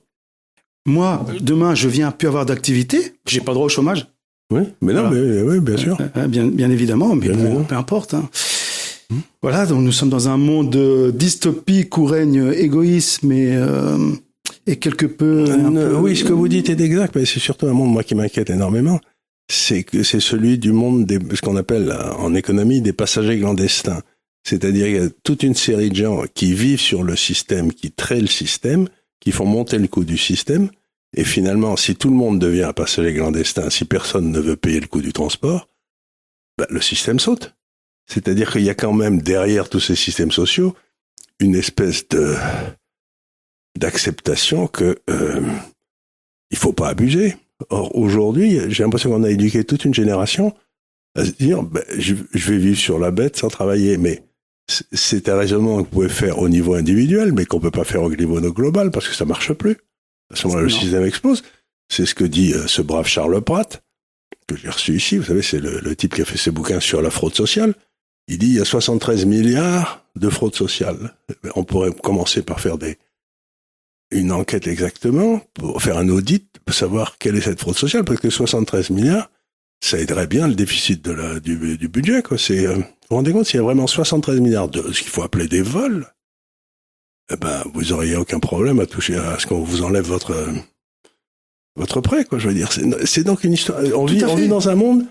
[0.87, 3.15] Moi, demain, je viens plus avoir d'activité.
[3.27, 4.07] J'ai pas droit au chômage.
[4.53, 5.11] Oui, mais non, Voilà.
[5.25, 5.99] mais oui, bien sûr.
[6.17, 7.65] Euh, Bien, bien évidemment, mais Bien bon, évidemment.
[7.65, 8.15] peu importe.
[8.15, 8.29] hein.
[9.11, 9.17] Hmm.
[9.43, 13.99] Voilà, donc nous sommes dans un monde euh, dystopique où règne égoïsme et, euh,
[14.67, 15.45] et quelque peu.
[15.49, 18.15] Euh, oui, ce que vous dites est exact, mais c'est surtout un monde, moi, qui
[18.15, 19.01] m'inquiète énormément.
[19.49, 23.39] C'est que c'est celui du monde des, ce qu'on appelle euh, en économie des passagers
[23.39, 24.03] clandestins.
[24.45, 27.91] C'est-à-dire, il y a toute une série de gens qui vivent sur le système, qui
[27.93, 28.89] traitent le système,
[29.21, 30.69] qui font monter le coût du système.
[31.17, 34.81] Et finalement, si tout le monde devient un passager clandestin, si personne ne veut payer
[34.81, 35.69] le coût du transport,
[36.59, 37.55] bah, le système saute.
[38.07, 40.77] C'est-à-dire qu'il y a quand même derrière tous ces systèmes sociaux
[41.41, 42.35] une espèce de
[43.77, 45.43] d'acceptation que euh,
[46.51, 47.37] il faut pas abuser.
[47.69, 50.55] Or, aujourd'hui, j'ai l'impression qu'on a éduqué toute une génération
[51.15, 51.63] à se dire,
[51.99, 53.99] je, je, vais vivre sur la bête sans travailler.
[53.99, 54.23] Mais
[54.93, 58.03] c'est un raisonnement que vous pouvez faire au niveau individuel, mais qu'on peut pas faire
[58.03, 59.77] au niveau global parce que ça marche plus.
[60.33, 61.43] À ce moment-là, le système explose.
[61.89, 63.83] C'est ce que dit euh, ce brave Charles Pratt,
[64.47, 65.19] que j'ai reçu ici.
[65.19, 67.75] Vous savez, c'est le, le, type qui a fait ses bouquins sur la fraude sociale.
[68.29, 71.15] Il dit il y a 73 milliards de fraude sociale.
[71.55, 72.99] On pourrait commencer par faire des,
[74.11, 78.21] une enquête exactement, pour faire un audit, pour savoir quelle est cette fraude sociale, parce
[78.21, 79.31] que 73 milliards,
[79.81, 82.23] ça aiderait bien le déficit de la, du, du budget.
[82.23, 82.39] Quoi.
[82.51, 85.23] Euh, vous vous rendez compte, s'il y a vraiment 73 milliards de ce qu'il faut
[85.23, 86.07] appeler des vols,
[87.31, 90.35] eh ben, vous auriez aucun problème à toucher à ce qu'on vous enlève votre
[91.77, 92.39] votre prêt, quoi.
[92.39, 92.71] Je veux dire,
[93.05, 93.81] c'est donc une histoire.
[93.95, 95.05] On vit, on vit dans un monde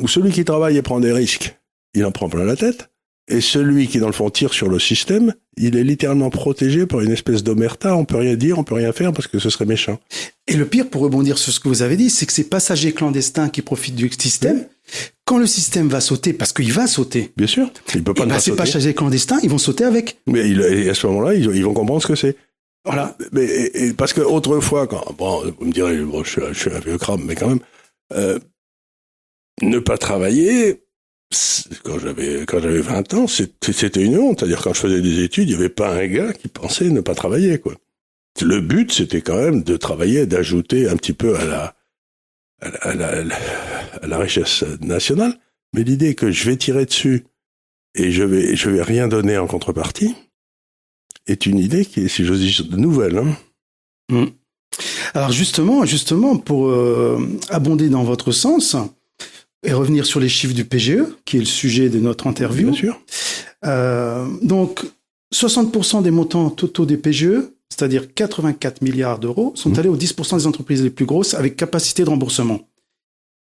[0.00, 1.56] où celui qui travaille et prend des risques,
[1.94, 2.90] il en prend plein la tête.
[3.28, 7.00] Et celui qui, dans le fond, tire sur le système, il est littéralement protégé par
[7.00, 7.94] une espèce d'omerta.
[7.94, 10.00] On peut rien dire, on peut rien faire parce que ce serait méchant.
[10.48, 12.92] Et le pire, pour rebondir sur ce que vous avez dit, c'est que ces passagers
[12.92, 14.66] clandestins qui profitent du système,
[15.30, 17.30] quand le système va sauter, parce qu'il va sauter.
[17.36, 17.70] Bien sûr.
[17.94, 20.18] Il peut pas, ben, Ces passagers clandestins, ils vont sauter avec.
[20.26, 22.36] Mais il, à ce moment-là, ils, ils, vont comprendre ce que c'est.
[22.84, 23.16] Voilà.
[23.30, 26.70] Mais et, parce que autrefois, quand bon, vous me direz, bon, je, suis, je suis
[26.72, 27.60] un vieux crame, mais quand même,
[28.12, 28.40] euh,
[29.62, 30.82] ne pas travailler,
[31.84, 34.40] quand j'avais quand j'avais 20 ans, c'était une honte.
[34.40, 37.02] C'est-à-dire quand je faisais des études, il n'y avait pas un gars qui pensait ne
[37.02, 37.60] pas travailler.
[37.60, 37.74] quoi.
[38.42, 41.76] Le but, c'était quand même de travailler, d'ajouter un petit peu à la,
[42.60, 43.08] à la,
[44.02, 45.38] à la, richesse nationale.
[45.74, 47.24] Mais l'idée que je vais tirer dessus
[47.94, 50.14] et je vais je vais rien donner en contrepartie
[51.26, 53.18] est une idée qui est, si j'ose dire, nouvelle.
[53.18, 53.36] Hein.
[54.10, 54.26] Mmh.
[55.14, 57.18] Alors justement, justement, pour euh,
[57.48, 58.76] abonder dans votre sens,
[59.62, 62.70] et revenir sur les chiffres du PGE, qui est le sujet de notre interview.
[62.70, 63.00] Bien sûr.
[63.66, 64.84] Euh, donc,
[65.34, 70.46] 60% des montants totaux des PGE, c'est-à-dire 84 milliards d'euros, sont allés aux 10% des
[70.46, 72.60] entreprises les plus grosses avec capacité de remboursement.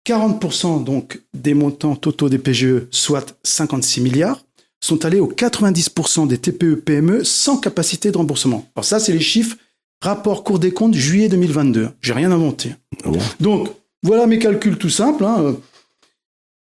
[0.07, 4.45] 40% donc des montants totaux des PGE, soit 56 milliards,
[4.81, 8.69] sont allés aux 90% des TPE-PME sans capacité de remboursement.
[8.77, 9.57] Alors ça, c'est les chiffres
[10.01, 11.91] rapport Cour des comptes juillet 2022.
[12.01, 12.75] J'ai rien inventé.
[13.05, 13.69] Ah donc,
[14.03, 15.25] voilà mes calculs tout simples.
[15.25, 15.57] Hein.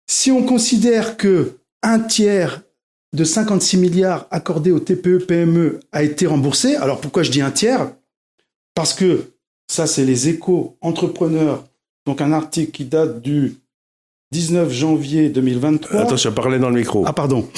[0.06, 2.62] Si on considère que un tiers
[3.12, 7.92] de 56 milliards accordés aux TPE-PME a été remboursé, alors pourquoi je dis un tiers?
[8.74, 9.32] Parce que
[9.68, 11.64] ça, c'est les échos entrepreneurs,
[12.06, 13.56] donc un article qui date du
[14.32, 16.00] 19 janvier 2023.
[16.00, 17.04] Attention, parlez dans le micro.
[17.06, 17.48] Ah pardon.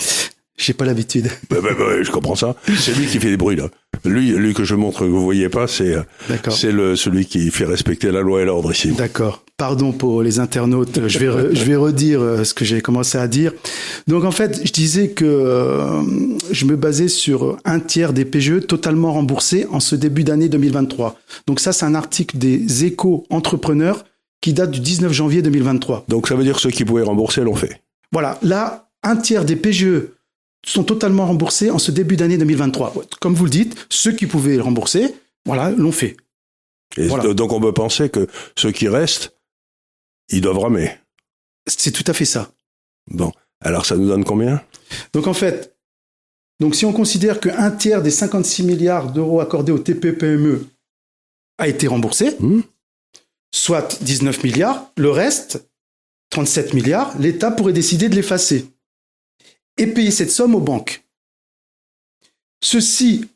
[0.57, 1.29] J'ai pas l'habitude.
[1.51, 2.55] Bah, bah, bah, je comprends ça.
[2.79, 3.69] C'est lui qui fait des bruits là.
[4.05, 5.97] Lui, lui que je montre que vous voyez pas, c'est
[6.51, 8.93] c'est le celui qui fait respecter la loi et l'ordre ici.
[8.93, 9.45] D'accord.
[9.57, 11.07] Pardon pour les internautes.
[11.07, 13.53] Je vais je vais redire euh, ce que j'ai commencé à dire.
[14.07, 16.03] Donc en fait, je disais que euh,
[16.51, 21.17] je me basais sur un tiers des PGE totalement remboursés en ce début d'année 2023.
[21.47, 24.05] Donc ça, c'est un article des Échos entrepreneurs
[24.43, 26.05] qui date du 19 janvier 2023.
[26.09, 27.81] Donc ça veut dire que ceux qui pouvaient rembourser l'ont fait.
[28.13, 28.39] Voilà.
[28.43, 30.09] Là, un tiers des PGE
[30.65, 32.95] sont totalement remboursés en ce début d'année 2023.
[33.21, 35.15] Comme vous le dites, ceux qui pouvaient rembourser,
[35.47, 36.17] voilà, l'ont fait.
[36.97, 39.37] Et donc on peut penser que ceux qui restent,
[40.29, 40.91] ils doivent ramer.
[41.67, 42.53] C'est tout à fait ça.
[43.11, 44.63] Bon, alors ça nous donne combien?
[45.13, 45.77] Donc en fait,
[46.61, 50.67] donc si on considère qu'un tiers des 56 milliards d'euros accordés au TPE-PME
[51.59, 52.61] a été remboursé, mmh.
[53.53, 55.69] soit 19 milliards, le reste,
[56.31, 58.67] 37 milliards, l'État pourrait décider de l'effacer
[59.77, 61.05] et payer cette somme aux banques.
[62.63, 63.29] Ceci,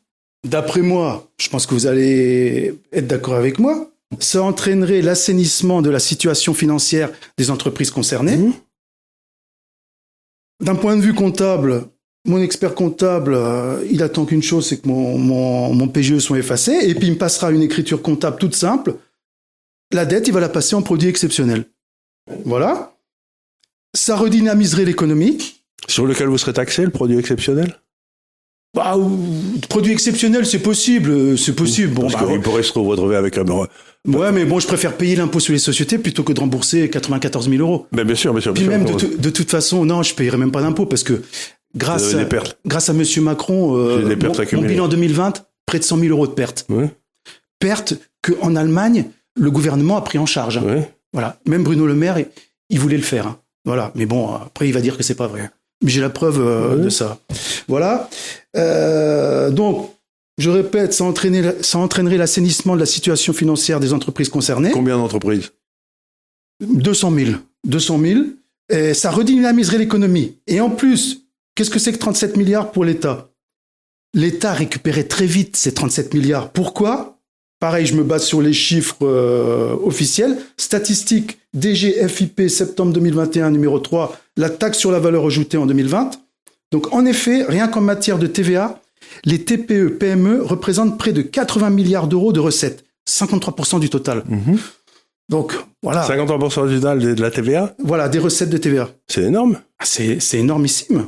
[0.47, 5.89] d'après moi, je pense que vous allez être d'accord avec moi, ça entraînerait l'assainissement de
[5.89, 8.37] la situation financière des entreprises concernées.
[8.37, 8.53] Mmh.
[10.61, 11.85] D'un point de vue comptable,
[12.25, 16.39] mon expert comptable, euh, il attend qu'une chose, c'est que mon, mon, mon PGE soit
[16.39, 18.95] effacé, et puis il me passera une écriture comptable toute simple.
[19.91, 21.65] La dette, il va la passer en produit exceptionnel.
[22.45, 22.95] Voilà.
[23.95, 25.58] Ça redynamiserait l'économie.
[25.87, 27.73] Sur lequel vous serez taxé, le produit exceptionnel?
[28.75, 28.95] Bah,
[29.67, 31.93] produit exceptionnel, c'est possible, c'est possible.
[31.93, 33.45] Bon, Parce bah, qu'il pourrait se retrouver avec un.
[34.07, 37.49] Ouais, mais bon, je préfère payer l'impôt sur les sociétés plutôt que de rembourser 94
[37.49, 37.87] 000 euros.
[37.91, 38.53] Mais bien sûr, bien sûr.
[38.53, 38.97] Puis bien même sûr.
[38.97, 41.21] De, de, toute façon, non, je payerai même pas d'impôt parce que
[41.75, 42.25] grâce à,
[42.65, 46.33] grâce à Monsieur Macron, euh, mon, mon, bilan 2020, près de 100 000 euros de
[46.33, 46.65] pertes.
[46.69, 46.89] Ouais.
[47.59, 50.57] Pertes que en Allemagne, le gouvernement a pris en charge.
[50.57, 50.89] Ouais.
[51.11, 51.39] Voilà.
[51.47, 52.17] Même Bruno Le Maire,
[52.69, 53.27] il voulait le faire.
[53.27, 53.39] Hein.
[53.65, 53.91] Voilà.
[53.95, 55.49] Mais bon, après, il va dire que c'est pas vrai.
[55.85, 57.19] J'ai la preuve euh, de ça.
[57.67, 58.09] Voilà.
[58.57, 59.91] Euh, donc,
[60.37, 64.71] je répète, ça, entraîner, ça entraînerait l'assainissement de la situation financière des entreprises concernées.
[64.71, 65.51] Combien d'entreprises?
[66.61, 67.31] 200 000.
[67.65, 68.21] 200 000.
[68.69, 70.37] Et ça redynamiserait l'économie.
[70.47, 73.29] Et en plus, qu'est-ce que c'est que 37 milliards pour l'État?
[74.13, 76.51] L'État récupérait très vite ces 37 milliards.
[76.51, 77.19] Pourquoi?
[77.59, 80.37] Pareil, je me base sur les chiffres euh, officiels.
[80.57, 86.11] Statistiques DGFIP septembre 2021 numéro 3, la taxe sur la valeur ajoutée en 2020.
[86.71, 88.81] Donc en effet, rien qu'en matière de TVA,
[89.25, 94.23] les TPE, PME représentent près de 80 milliards d'euros de recettes, 53% du total.
[94.27, 94.57] Mhm.
[95.27, 96.07] Donc voilà.
[96.07, 98.89] 53% du total de la TVA Voilà, des recettes de TVA.
[99.07, 99.59] C'est énorme.
[99.77, 101.07] Ah, c'est c'est énormissime.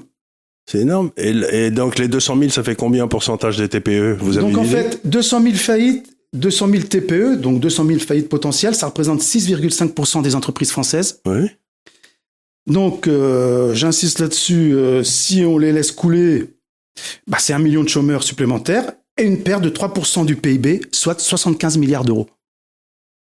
[0.70, 1.12] C'est énorme.
[1.18, 4.52] Et, et, donc les 200 000, ça fait combien en pourcentage des TPE Vous avez
[4.52, 8.88] Donc en fait, 200 000 faillites, 200 000 TPE, donc 200 000 faillites potentielles, ça
[8.88, 11.20] représente 6,5% des entreprises françaises.
[11.26, 11.50] Oui.
[12.68, 16.50] Donc euh, j'insiste là-dessus, euh, si on les laisse couler,
[17.28, 21.20] bah, c'est un million de chômeurs supplémentaires et une perte de 3% du PIB, soit
[21.20, 22.30] 75 milliards d'euros.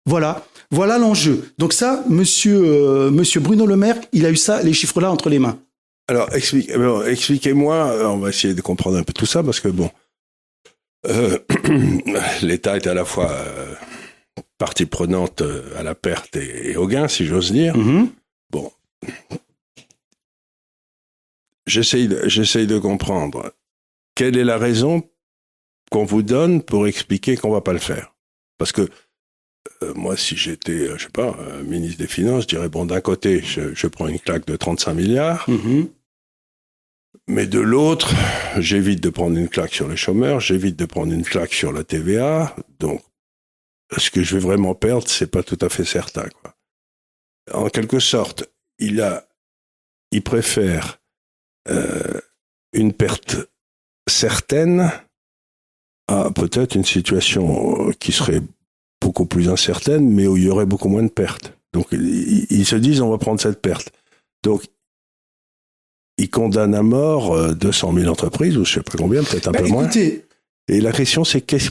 [0.07, 1.53] Voilà, voilà l'enjeu.
[1.59, 5.29] Donc ça, monsieur, euh, monsieur Bruno Le Maire, il a eu ça, les chiffres-là entre
[5.29, 5.59] les mains.
[6.09, 9.68] Alors, explique, alors, expliquez-moi, on va essayer de comprendre un peu tout ça, parce que
[9.68, 9.90] bon,
[12.42, 13.37] l'État est à la fois
[14.59, 15.42] partie prenante
[15.77, 17.77] à la perte et, et au gain, si j'ose dire.
[17.77, 18.07] Mhm.
[18.07, 18.11] Bon,
[21.66, 22.09] j'essaye
[22.66, 23.52] de, comprendre
[24.14, 25.09] quelle est la raison
[25.90, 28.14] qu'on vous donne pour expliquer qu'on va pas le faire?
[28.59, 28.88] Parce que
[29.82, 32.87] euh, moi, si j'étais, euh, je sais pas, euh, ministre des Finances, je dirais bon,
[32.87, 35.88] d'un côté, je, je prends une claque de 35 milliards, Mhm.
[37.28, 38.14] mais de l'autre,
[38.59, 41.85] j'évite de prendre une claque sur les chômeurs, j'évite de prendre une claque sur la
[41.85, 42.54] TVA.
[42.78, 43.02] Donc,
[43.96, 46.28] ce que je vais vraiment perdre, c'est pas tout à fait certain.
[46.40, 46.54] Quoi.
[47.52, 49.26] En quelque sorte, il a,
[50.12, 51.00] il préfère
[51.68, 52.20] euh,
[52.72, 53.36] une perte
[54.08, 54.90] certaine
[56.08, 58.42] à peut-être une situation euh, qui serait
[59.00, 61.52] beaucoup plus incertaine, mais où il y aurait beaucoup moins de pertes.
[61.72, 63.90] Donc, ils, ils se disent, on va prendre cette perte.
[64.42, 64.64] Donc,
[66.18, 69.52] ils condamnent à mort euh, 200 000 entreprises, ou je sais pas combien, peut-être un
[69.52, 69.82] Bah, peu moins.
[70.68, 71.70] Et la question, c'est qu'est-ce,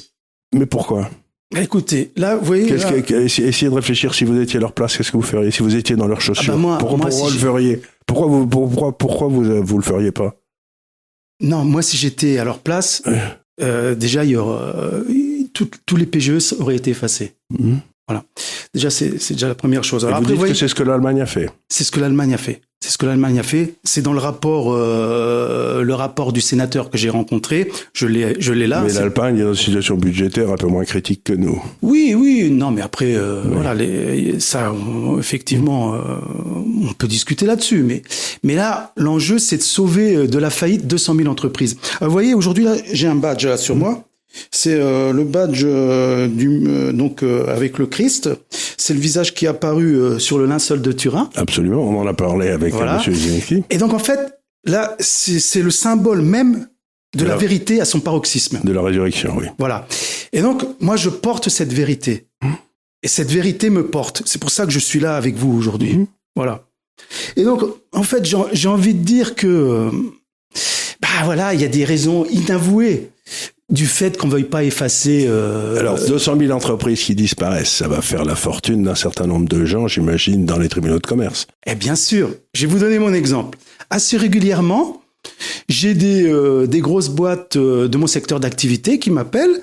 [0.54, 1.10] mais pourquoi?
[1.56, 4.74] Écoutez, là, vous voyez, Qu'est-ce là- que- essayez de réfléchir si vous étiez à leur
[4.74, 7.10] place, qu'est-ce que vous feriez Si vous étiez dans leurs chaussures, bah, moi- pourquoi, moi,
[7.10, 10.36] pourquoi si le feriez Pourquoi vous, pourquoi, pourquoi vous, euh, vous le feriez pas?
[11.42, 13.04] Non, moi, si j'étais à leur place,
[13.62, 15.04] euh, déjà, il y aura, euh,
[15.54, 17.34] tout- tous les PGE auraient été effacés.
[18.10, 18.22] Mhm.
[18.74, 20.04] Déjà, c'est c'est déjà la première chose.
[20.04, 21.50] Et Alors vous après, dites voyez, que c'est ce que l'Allemagne a fait.
[21.70, 22.62] C'est ce que l'Allemagne a fait.
[22.82, 23.74] C'est ce que l'Allemagne a fait.
[23.84, 27.72] C'est dans le rapport, euh, le rapport du sénateur que j'ai rencontré.
[27.94, 28.82] Je l'ai, je l'ai là.
[28.82, 31.60] mais C'est- l'Allemagne est dans une situation budgétaire un peu moins critique que nous.
[31.82, 32.52] Oui, oui.
[32.52, 36.00] Non, mais après, euh, voilà, les, ça, on- effectivement, euh,
[36.90, 37.82] on peut discuter là-dessus.
[37.82, 38.04] Mais,
[38.44, 41.78] mais là, l'enjeu, c'est de sauver euh, de la faillite 200 000 entreprises.
[42.02, 44.04] Euh, Vous voyez, aujourd'hui, là, j'ai un badge là sur moi.
[44.52, 48.30] C'est euh, le badge euh, du, euh, donc avec le Christ.
[48.50, 51.30] C'est le visage qui est apparu sur le linceul de Turin.
[51.36, 53.02] Absolument, on en a parlé avec Voilà.
[53.06, 53.14] M.
[53.14, 53.64] Zelensky.
[53.70, 54.20] Et donc en fait,
[54.66, 56.68] là, c'est le symbole même
[57.16, 58.60] de la vérité à son paroxysme.
[58.64, 59.46] de la résurrection, oui.
[59.58, 59.88] Voilà.
[60.34, 62.28] Et donc, moi, je porte cette vérité.
[63.04, 64.24] Et cette vérité me porte.
[64.26, 65.96] C'est pour ça que je suis là avec vous aujourd'hui.
[65.96, 66.08] Mhm.
[66.36, 66.66] Voilà.
[67.38, 67.62] Et donc,
[67.94, 69.90] en fait, j'ai envie de dire que,
[71.02, 73.12] bah voilà, il y a des raisons inavouées
[73.70, 75.26] du fait qu'on veuille pas effacer.
[75.28, 79.48] euh, Alors, 200 000 entreprises qui disparaissent, ça va faire la fortune d'un certain nombre
[79.50, 81.48] de gens, j'imagine, dans les tribunaux de commerce.
[81.66, 83.58] Eh bien sûr, je vais vous donner mon exemple.
[83.90, 85.02] Assez régulièrement,
[85.68, 89.62] j'ai des, euh, des grosses boîtes euh, de mon secteur d'activité qui m'appellent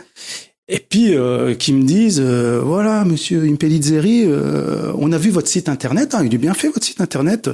[0.69, 5.49] et puis euh, qui me disent euh, voilà monsieur Impellizzeri, euh, on a vu votre
[5.49, 7.51] site internet, hein, il est bien fait votre site internet.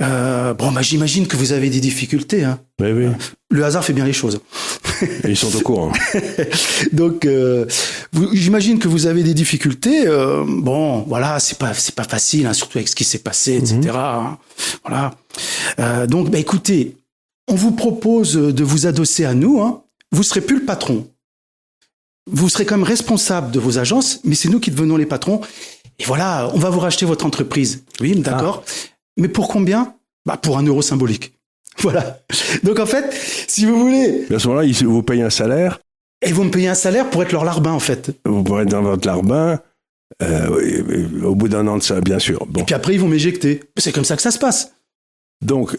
[0.00, 2.44] Euh, bon bah j'imagine que vous avez des difficultés.
[2.44, 2.58] Hein.
[2.80, 3.06] Oui, oui.
[3.50, 4.40] Le hasard fait bien les choses.
[5.24, 5.92] Et ils sont au courant.
[6.92, 7.66] Donc, euh,
[8.32, 10.06] j'imagine que vous avez des difficultés.
[10.06, 13.54] euh, bon, voilà, c'est pas c'est pas facile, hein, surtout avec ce qui s'est passé,
[13.54, 13.90] etc.
[13.94, 14.38] hein.
[14.84, 15.14] voilà.
[15.78, 16.96] Euh, donc, bah, écoutez,
[17.48, 19.60] on vous propose de vous adosser à nous.
[19.60, 19.82] Hein.
[20.10, 21.06] Vous serez plus le patron.
[22.30, 25.40] Vous serez quand même responsable de vos agences, mais c'est nous qui devenons les patrons.
[25.98, 27.84] Et voilà, on va vous racheter votre entreprise.
[28.00, 28.64] Oui, d'accord.
[29.16, 29.94] Mais pour combien?
[30.26, 31.32] Bah pour un euro symbolique.
[31.78, 32.20] Voilà.
[32.62, 33.12] Donc en fait,
[33.48, 35.80] si vous voulez, Mais à ce moment-là, ils vous payent un salaire,
[36.24, 38.12] ils vont me payer un salaire pour être leur larbin en fait.
[38.24, 39.60] vous pourrez être dans votre larbin,
[40.22, 42.46] euh, au bout d'un an de ça, bien sûr.
[42.46, 42.60] Bon.
[42.60, 43.60] Et puis après, ils vont m'éjecter.
[43.76, 44.72] C'est comme ça que ça se passe.
[45.42, 45.76] Donc,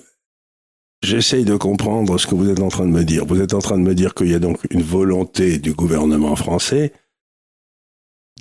[1.01, 3.25] j'essaye de comprendre ce que vous êtes en train de me dire.
[3.25, 6.35] Vous êtes en train de me dire qu'il y a donc une volonté du gouvernement
[6.35, 6.91] français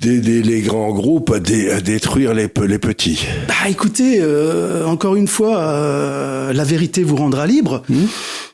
[0.01, 3.25] d'aider les grands groupes à, dé- à détruire les, pe- les petits.
[3.49, 7.83] Bah écoutez, euh, encore une fois, euh, la vérité vous rendra libre.
[7.89, 8.09] Mhm.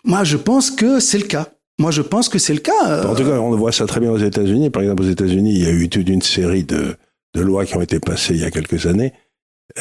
[0.05, 1.49] Moi, je pense que c'est le cas.
[1.79, 2.89] Moi, je pense que c'est le cas.
[2.91, 4.69] euh, En tout cas, on voit ça très bien aux États-Unis.
[4.71, 6.95] Par exemple, aux États-Unis, il y a eu toute une série de,
[7.35, 9.13] de lois qui ont été passées il y a quelques années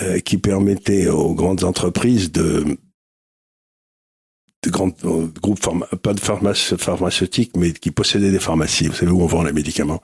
[0.02, 2.64] euh, qui permettaient aux grandes entreprises de,
[4.64, 4.92] de grands
[5.42, 8.88] groupes, pharma- pas de pharmace- pharmaceutiques, mais qui possédaient des pharmacies.
[8.88, 10.02] Vous savez où on vend les médicaments?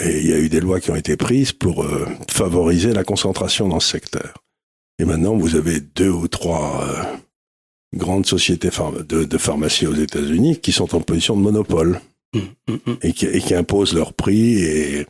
[0.00, 3.04] Et il y a eu des lois qui ont été prises pour euh, favoriser la
[3.04, 4.34] concentration dans ce secteur.
[4.98, 7.02] Et maintenant, vous avez deux ou trois euh,
[7.94, 8.70] grandes sociétés
[9.08, 12.00] de, de, pharmacie aux États-Unis qui sont en position de monopole
[12.34, 12.92] mmh, mmh, mmh.
[13.02, 14.62] Et, qui, et, qui, imposent leurs prix.
[14.62, 15.06] Et,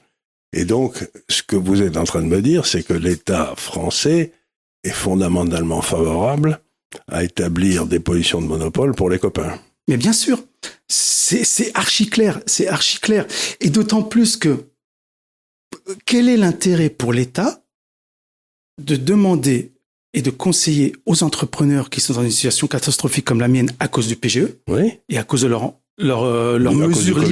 [0.53, 4.33] et donc, ce que vous êtes en train de me dire, c'est que l'État français
[4.83, 6.61] est fondamentalement favorable
[7.09, 9.59] à établir des positions de monopole pour les copains.
[9.89, 10.43] Mais bien sûr,
[10.89, 13.27] c'est archi clair, c'est archi clair.
[13.61, 14.67] Et d'autant plus que
[16.07, 17.63] quel est l'intérêt pour l'État
[18.81, 19.73] de demander
[20.15, 23.89] et de conseiller aux entrepreneurs qui sont dans une situation catastrophique comme la mienne à
[23.89, 24.99] cause du PGE oui.
[25.09, 27.23] et à cause de leur leur, euh, leur mesures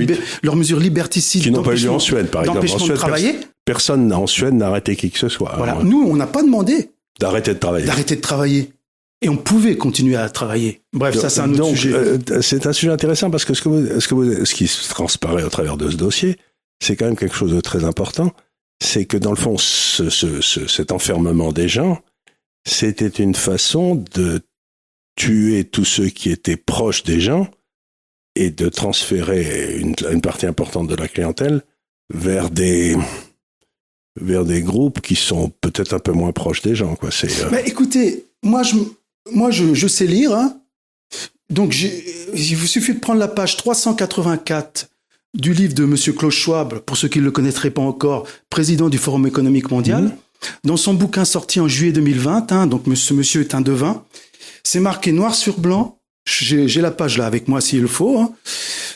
[0.43, 2.59] leur mesures liberticides qui n'ont pas eu en Suède par exemple.
[2.59, 3.35] En Suède, travailler?
[3.65, 5.55] personne en Suède n'a arrêté qui que ce soit.
[5.57, 5.79] Voilà.
[5.83, 7.87] Nous on n'a pas demandé d'arrêter de travailler.
[7.87, 8.73] d'arrêter de travailler.
[9.23, 10.81] Et on pouvait continuer à travailler.
[10.95, 11.93] Bref, ça c'est un autre sujet.
[11.93, 14.71] Euh, c'est un sujet intéressant parce que ce que vous, ce que vous, ce qui
[14.89, 16.39] transparaît au travers de ce dossier,
[16.83, 18.33] c'est quand même quelque chose de très important.
[18.83, 22.01] C'est que dans le fond, ce, ce, ce, cet enfermement des gens,
[22.67, 24.41] c'était une façon de
[25.17, 27.49] tuer tous ceux qui étaient proches des gens
[28.37, 31.63] et de transférer une, partie importante de la clientèle
[32.13, 32.97] vers des
[34.21, 36.97] vers des groupes qui sont peut-être un peu moins proches des gens.
[36.97, 37.11] Quoi.
[37.11, 37.63] C'est, euh...
[37.65, 38.77] écoutez, moi je,
[39.33, 40.35] moi, je, je sais lire.
[40.35, 40.61] Hein.
[41.51, 41.77] Donc,
[42.35, 44.90] il vous suffit de prendre la page 384
[45.35, 48.89] du livre de Monsieur Klaus Schwab, pour ceux qui ne le connaîtraient pas encore, président
[48.89, 50.05] du Forum économique mondial.
[50.05, 50.13] Mmh.
[50.65, 54.03] Dans son bouquin sorti en juillet 2020, hein, donc ce monsieur est un devin,
[54.65, 55.99] c'est marqué noir sur blanc.
[56.27, 58.19] J'ai la page là avec moi s'il le faut.
[58.19, 58.33] Hein.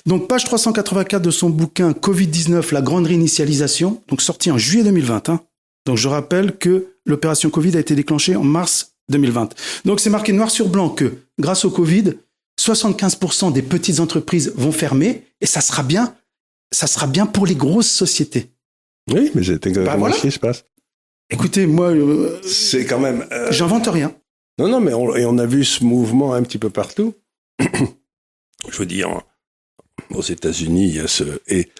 [0.07, 5.29] Donc page 384 de son bouquin Covid-19, la grande réinitialisation, donc sorti en juillet 2020.
[5.31, 5.41] Hein.
[5.87, 9.55] Donc je rappelle que l'opération Covid a été déclenchée en mars 2020.
[9.85, 12.15] Donc c'est marqué noir sur blanc que grâce au Covid,
[12.61, 16.15] 75% des petites entreprises vont fermer et ça sera bien,
[16.73, 18.51] ça sera bien pour les grosses sociétés.
[19.11, 20.65] Oui, mais c'est exactement bah, ce qui se passe.
[21.31, 23.27] Écoutez, moi, euh, c'est quand même.
[23.33, 24.15] Euh, j'invente rien.
[24.59, 27.15] Non, non, mais on, et on a vu ce mouvement un petit peu partout.
[27.61, 29.23] Je veux dire,
[30.11, 31.71] aux États-Unis, il y a ce et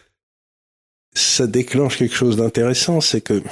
[1.15, 3.43] ça déclenche quelque chose d'intéressant, c'est que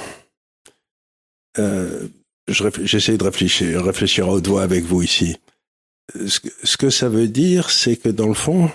[1.57, 2.07] euh,
[2.47, 5.37] j'essaie de réfléchir, réfléchir à haute voix avec vous ici.
[6.15, 8.69] Ce que ça veut dire, c'est que dans le fond,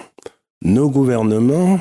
[0.63, 1.81] nos gouvernements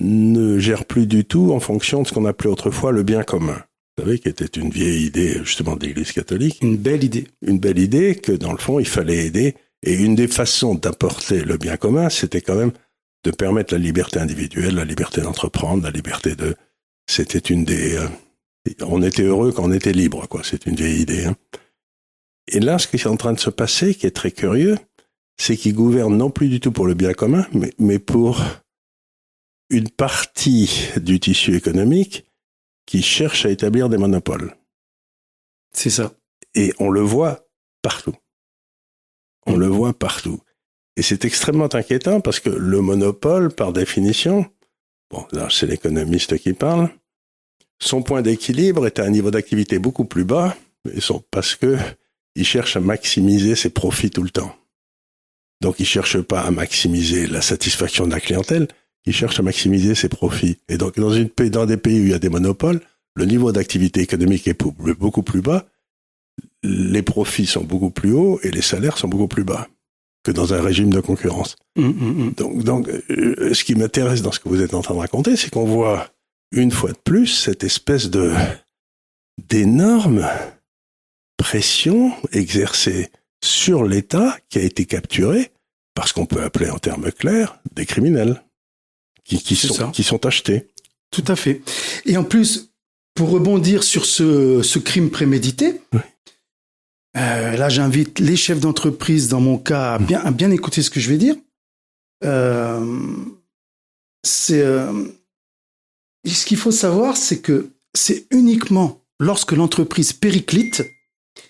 [0.00, 3.62] ne gèrent plus du tout en fonction de ce qu'on appelait autrefois le bien commun.
[3.96, 6.58] Vous savez, qui était une vieille idée justement de l'Église catholique.
[6.62, 7.26] Une belle idée.
[7.42, 9.56] Une belle idée que dans le fond, il fallait aider.
[9.82, 12.72] Et une des façons d'apporter le bien commun, c'était quand même
[13.24, 16.54] de permettre la liberté individuelle, la liberté d'entreprendre, la liberté de...
[17.08, 17.96] C'était une des...
[17.96, 18.08] Euh,
[18.82, 20.42] on était heureux quand on était libre, quoi.
[20.44, 21.24] C'est une vieille idée.
[21.24, 21.36] Hein.
[22.48, 24.76] Et là, ce qui est en train de se passer, qui est très curieux,
[25.38, 28.44] c'est qu'ils gouvernent non plus du tout pour le bien commun, mais, mais pour
[29.70, 32.26] une partie du tissu économique
[32.86, 34.56] qui cherche à établir des monopoles.
[35.72, 36.14] C'est ça.
[36.54, 37.48] Et on le voit
[37.82, 38.16] partout.
[39.46, 40.40] On le voit partout.
[40.96, 44.50] Et c'est extrêmement inquiétant parce que le monopole, par définition,
[45.10, 46.90] bon, là c'est l'économiste qui parle,
[47.78, 50.56] son point d'équilibre est à un niveau d'activité beaucoup plus bas,
[51.30, 51.76] parce que
[52.34, 54.54] il cherche à maximiser ses profits tout le temps.
[55.60, 58.68] Donc il cherche pas à maximiser la satisfaction de la clientèle,
[59.08, 60.58] il cherche à maximiser ses profits.
[60.68, 62.80] Et donc dans, une, dans des pays où il y a des monopoles,
[63.16, 64.60] le niveau d'activité économique est
[64.98, 65.66] beaucoup plus bas,
[66.62, 69.68] les profits sont beaucoup plus hauts et les salaires sont beaucoup plus bas
[70.24, 71.56] que dans un régime de concurrence.
[71.76, 72.32] Mmh, mmh, mmh.
[72.36, 75.36] Donc, donc euh, ce qui m'intéresse dans ce que vous êtes en train de raconter,
[75.36, 76.10] c'est qu'on voit
[76.52, 78.32] une fois de plus cette espèce de
[79.48, 80.28] d'énorme
[81.36, 83.10] pression exercée
[83.42, 85.50] sur l'État qui a été capturé
[85.94, 88.42] par ce qu'on peut appeler en termes clairs des criminels
[89.28, 90.68] qui, qui sont, qui sont achetés.
[91.10, 91.62] Tout à fait.
[92.06, 92.70] Et en plus,
[93.14, 95.80] pour rebondir sur ce, ce crime prémédité,
[97.16, 100.90] euh, là j'invite les chefs d'entreprise, dans mon cas, à bien, à bien écouter ce
[100.90, 101.36] que je vais dire.
[102.24, 103.06] Euh,
[104.24, 104.92] c'est euh,
[106.26, 110.84] ce qu'il faut savoir, c'est que c'est uniquement lorsque l'entreprise périclite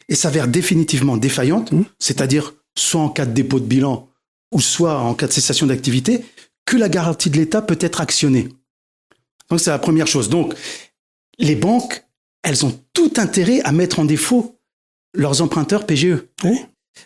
[0.09, 1.85] et s'avère définitivement défaillante, mmh.
[1.99, 4.09] c'est-à-dire soit en cas de dépôt de bilan
[4.53, 6.25] ou soit en cas de cessation d'activité,
[6.69, 8.51] que la garantie de l'État peut être actionnée.
[9.49, 10.29] Donc c'est la première chose.
[10.29, 10.55] Donc
[11.39, 12.05] les banques,
[12.43, 14.61] elles ont tout intérêt à mettre en défaut
[15.15, 16.19] leurs emprunteurs PGE.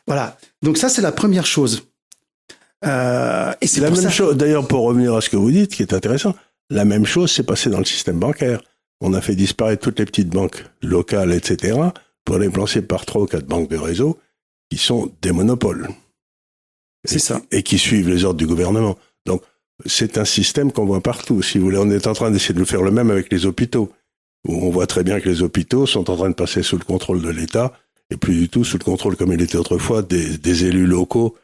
[0.08, 0.36] Voilà.
[0.62, 1.86] Donc ça c'est la première chose.
[2.84, 4.36] Euh, et c'est la même chose.
[4.36, 6.34] D'ailleurs, pour revenir à ce que vous dites, qui est intéressant,
[6.68, 8.60] la même chose s'est passée dans le système bancaire.
[9.00, 11.78] On a fait disparaître toutes les petites banques locales, etc.,
[12.24, 14.18] pour les remplacer par trois ou quatre banques de réseau
[14.70, 15.88] qui sont des monopoles.
[17.04, 17.40] C'est ça.
[17.52, 18.96] Et qui suivent les ordres du gouvernement.
[19.26, 19.42] Donc,
[19.86, 21.42] c'est un système qu'on voit partout.
[21.42, 23.90] Si vous voulez, on est en train d'essayer de faire le même avec les hôpitaux,
[24.48, 26.84] où on voit très bien que les hôpitaux sont en train de passer sous le
[26.84, 27.72] contrôle de l'État
[28.10, 31.36] et plus du tout sous le contrôle, comme il était autrefois, des, des élus locaux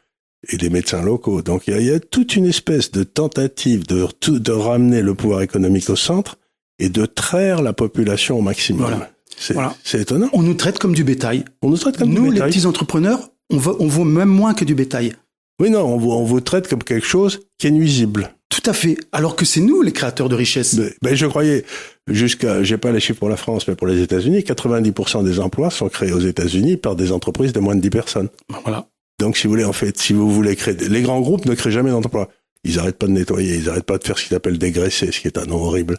[0.51, 1.41] et des médecins locaux.
[1.41, 5.01] Donc il y, a, il y a toute une espèce de tentative de, de ramener
[5.01, 6.37] le pouvoir économique au centre
[6.77, 8.87] et de traire la population au maximum.
[8.87, 9.09] Voilà.
[9.37, 9.75] C'est Voilà.
[9.93, 10.29] étonnant.
[10.33, 11.45] On nous traite comme du bétail.
[11.61, 12.51] On nous traite comme nous, du les bétail.
[12.51, 15.13] petits entrepreneurs, on, on vaut même moins que du bétail.
[15.59, 18.33] Oui, non, on vous, on vous traite comme quelque chose qui est nuisible.
[18.49, 18.97] Tout à fait.
[19.11, 20.73] Alors que c'est nous les créateurs de richesse.
[20.77, 21.65] Mais, ben, je croyais,
[22.07, 25.69] jusqu'à, j'ai pas les chiffres pour la France, mais pour les États-Unis, 90% des emplois
[25.69, 28.29] sont créés aux États-Unis par des entreprises de moins de 10 personnes.
[28.63, 28.87] Voilà.
[29.19, 31.71] Donc, si vous voulez, en fait, si vous voulez créer, les grands groupes ne créent
[31.71, 32.29] jamais d'emplois.
[32.63, 35.19] Ils arrêtent pas de nettoyer, ils arrêtent pas de faire ce qu'ils appellent dégraisser, ce
[35.19, 35.97] qui est un nom horrible.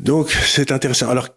[0.00, 1.08] Donc, c'est intéressant.
[1.08, 1.28] Alors,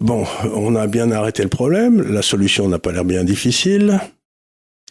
[0.00, 2.02] bon, on a bien arrêté le problème.
[2.02, 4.00] La solution n'a pas l'air bien difficile.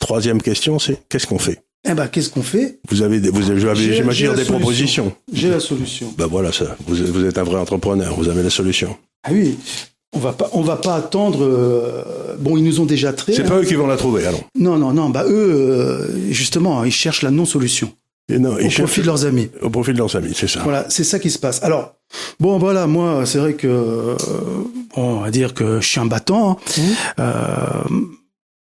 [0.06, 1.64] Troisième question, c'est qu'est-ce qu'on fait?
[1.90, 2.80] Eh ben, qu'est-ce qu'on fait?
[2.90, 4.54] Vous avez, des, vous avez, j'imagine, des solution.
[4.60, 5.14] propositions.
[5.34, 6.14] J'ai la solution.
[6.18, 6.76] Ben voilà, ça.
[6.88, 8.14] Vous, êtes- vous êtes un vrai entrepreneur.
[8.16, 8.96] Vous avez la solution.
[9.24, 9.58] Ah oui.
[10.14, 11.40] On va pas, on va pas attendre.
[11.44, 13.34] euh, bon, ils nous ont déjà trait.
[13.34, 13.50] C'est hein.
[13.50, 14.44] pas eux qui vont la trouver, allons.
[14.58, 15.10] Non, non, non.
[15.10, 17.92] Bah eux, euh, justement, ils cherchent la non-solution
[18.30, 19.50] Et non, au ils profit de leurs amis.
[19.62, 20.62] au profit de leurs amis, c'est ça.
[20.64, 21.62] Voilà, c'est ça qui se passe.
[21.64, 21.96] Alors,
[22.40, 24.16] bon, voilà, moi, c'est vrai que, euh,
[24.96, 26.52] bon, on va dire que je suis un battant.
[26.52, 26.82] hein.
[27.20, 27.90] Euh,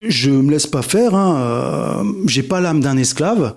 [0.03, 1.15] je me laisse pas faire.
[1.15, 1.37] Hein.
[1.41, 3.55] euh, J'ai pas l'âme d'un esclave.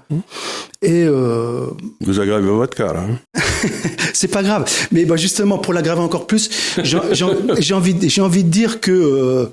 [0.81, 1.67] Et euh,
[2.01, 3.05] Vous aggravez votre cas, là.
[3.09, 3.39] hein.
[4.13, 4.65] c'est pas grave.
[4.91, 6.49] Mais bah, justement, pour l'aggraver encore plus,
[6.83, 9.45] j'ai envie, de- j'ai envie de dire que euh,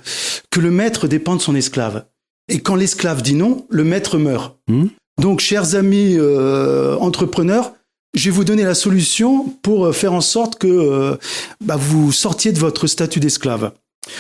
[0.50, 2.04] que le maître dépend de son esclave.
[2.48, 4.56] Et quand l'esclave dit non, le maître meurt.
[4.68, 4.86] Hmm.
[5.20, 7.72] Donc, chers amis euh, entrepreneurs,
[8.14, 11.16] je vais vous donner la solution pour euh, faire en sorte que euh,
[11.64, 13.70] bah, vous sortiez de votre statut d'esclave.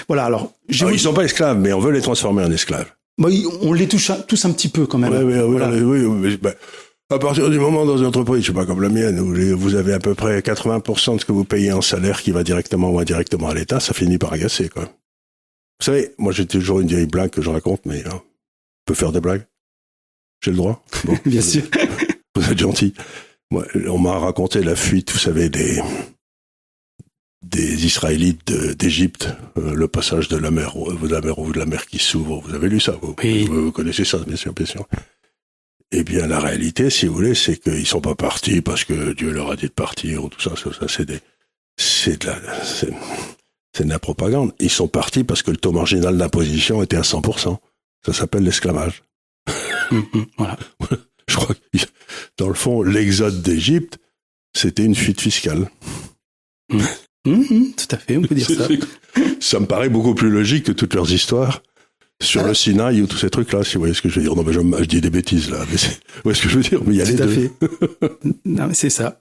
[0.08, 0.24] Voilà.
[0.24, 2.90] Alors, ils sont pas esclaves, mais on veut les transformer en esclaves.
[3.18, 3.28] bah,
[3.62, 5.12] on les touche tous un petit peu quand même.
[5.12, 5.68] Ouais, Voilà.
[5.70, 6.54] oui, oui, ben,
[7.12, 9.74] à partir du moment dans une entreprise, je sais pas comme la mienne, où vous
[9.74, 12.90] avez à peu près 80% de ce que vous payez en salaire qui va directement
[12.90, 14.84] ou indirectement à l'État, ça finit par agacer, quoi.
[14.84, 18.22] Vous savez, moi j'ai toujours une vieille blague que je raconte, mais hein, on
[18.86, 19.46] peut faire des blagues?
[20.44, 20.84] J'ai le droit?
[21.04, 21.62] Bon, Bien sûr.
[22.36, 22.94] Vous êtes gentil.
[23.50, 25.82] Moi, on m'a raconté la fuite, vous savez, des
[27.50, 29.28] des Israélites d'Égypte,
[29.58, 32.40] euh, le passage de la mer, de la mer Rouge, de la mer qui s'ouvre.
[32.40, 33.44] Vous avez lu ça, vous, Oui.
[33.44, 34.86] vous, connaissez ça, bien sûr, bien sûr.
[35.92, 39.32] Eh bien, la réalité, si vous voulez, c'est qu'ils sont pas partis parce que Dieu
[39.32, 40.54] leur a dit de partir ou tout ça.
[40.56, 41.18] Ça, ça, c'est des,
[41.76, 42.90] c'est de la, c'est,
[43.84, 44.52] de la propagande.
[44.60, 47.58] Ils sont partis parce que le taux marginal d'imposition était à 100%.
[48.06, 49.02] Ça s'appelle l'esclavage.
[49.90, 50.06] Hum,
[50.38, 50.56] voilà.
[51.26, 51.78] Je crois que,
[52.38, 53.98] dans le fond, l'exode d'Égypte,
[54.54, 55.68] c'était une fuite fiscale.
[56.72, 56.80] Hum,
[57.26, 57.44] hum,
[57.76, 58.68] tout à fait, on peut dire ça.
[59.40, 61.62] Ça me paraît beaucoup plus logique que toutes leurs histoires
[62.22, 62.48] sur Ah.
[62.48, 64.36] le Sinaï ou tous ces trucs-là, si vous voyez ce que je veux dire.
[64.36, 65.58] Non, mais je, je dis des bêtises, là.
[65.70, 66.80] Mais c'est, vous voyez ce que je veux dire?
[66.86, 67.32] Mais il y a les Tout à deux.
[67.32, 67.50] fait.
[68.44, 69.18] non, mais c'est ça.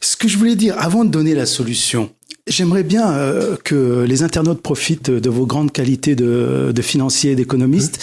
[0.00, 2.10] Ce que je voulais dire, avant de donner la solution,
[2.46, 7.36] j'aimerais bien euh, que les internautes profitent de vos grandes qualités de, de financiers et
[7.36, 8.00] d'économistes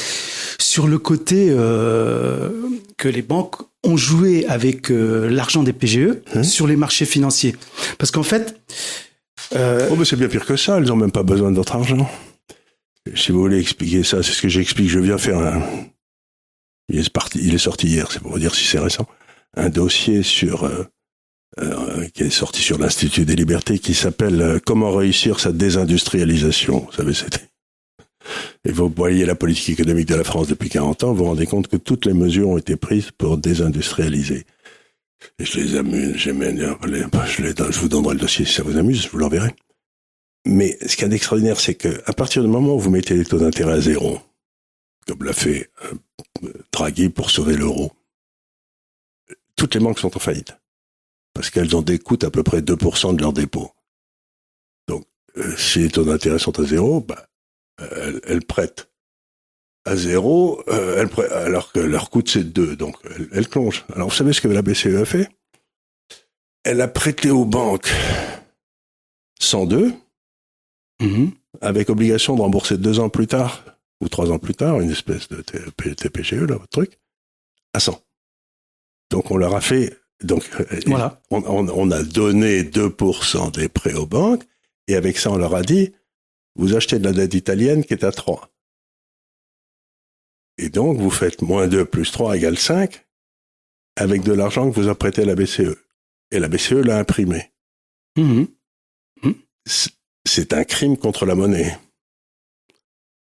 [0.59, 2.49] sur le côté euh,
[2.97, 7.55] que les banques ont joué avec euh, l'argent des PGE Hein sur les marchés financiers.
[7.97, 8.57] Parce qu'en fait,
[9.53, 10.79] euh, Oh, mais c'est bien pire que ça.
[10.79, 12.09] Ils ont même pas besoin de votre argent.
[13.15, 14.89] Si vous voulez expliquer ça, c'est ce que j'explique.
[14.89, 15.61] Je viens faire un.
[16.89, 19.07] Il est, parti, il est sorti hier, c'est pour vous dire si c'est récent.
[19.57, 20.83] Un dossier sur euh,
[21.59, 26.85] euh, qui est sorti sur l'Institut des Libertés qui s'appelle Comment réussir sa désindustrialisation.
[26.85, 27.47] Vous savez, c'était.
[28.65, 31.45] Et vous voyez la politique économique de la France depuis 40 ans, vous vous rendez
[31.45, 34.45] compte que toutes les mesures ont été prises pour désindustrialiser.
[35.39, 38.77] Et je les amuse, j'aime bien, les- je, vous donnerai le dossier si ça vous
[38.77, 39.53] amuse, je vous l'enverrai.
[40.45, 43.15] Mais ce qu'il y a d'extraordinaire, c'est que à partir du moment où vous mettez
[43.15, 44.19] les taux d'intérêt à zéro,
[45.07, 47.91] comme l'a fait euh, Draghi pour sauver l'euro,
[49.55, 50.55] toutes les banques sont en faillite.
[51.33, 53.71] Parce qu'elles des coûts à peu près 2% de leurs dépôts.
[54.87, 55.05] Donc,
[55.37, 57.27] euh, si les taux d'intérêt sont à zéro, bah,
[58.23, 58.89] elles prêtent
[59.85, 63.85] à zéro, euh, alors que leur coût c'est 2, donc elles, elles plongent.
[63.93, 65.29] Alors, vous savez ce que la BCE a fait?
[66.63, 67.91] Elle a prêté aux banques
[69.39, 69.93] 102,
[71.01, 71.31] mhm,
[71.61, 73.63] avec obligation de rembourser deux ans plus tard,
[74.01, 76.97] ou trois ans plus tard, une espèce de TPGE, là, votre truc,
[77.73, 78.01] à 100.
[79.11, 81.21] Donc on leur a fait, donc euh, voilà.
[81.29, 84.43] on, on- on a donné 2% des prêts aux banques,
[84.87, 85.93] et avec ça on leur a dit,
[86.55, 88.49] vous achetez de la dette italienne qui est à 3.
[90.57, 93.03] Et donc vous faites moins 2 plus 3 égale 5,
[93.97, 95.75] avec de l'argent que vous a prêté la BCE.
[96.31, 97.51] Et la BCE l'a imprimé.
[98.17, 98.47] Mhm.
[99.67, 99.89] c-
[100.27, 101.77] c'est un crime contre la monnaie.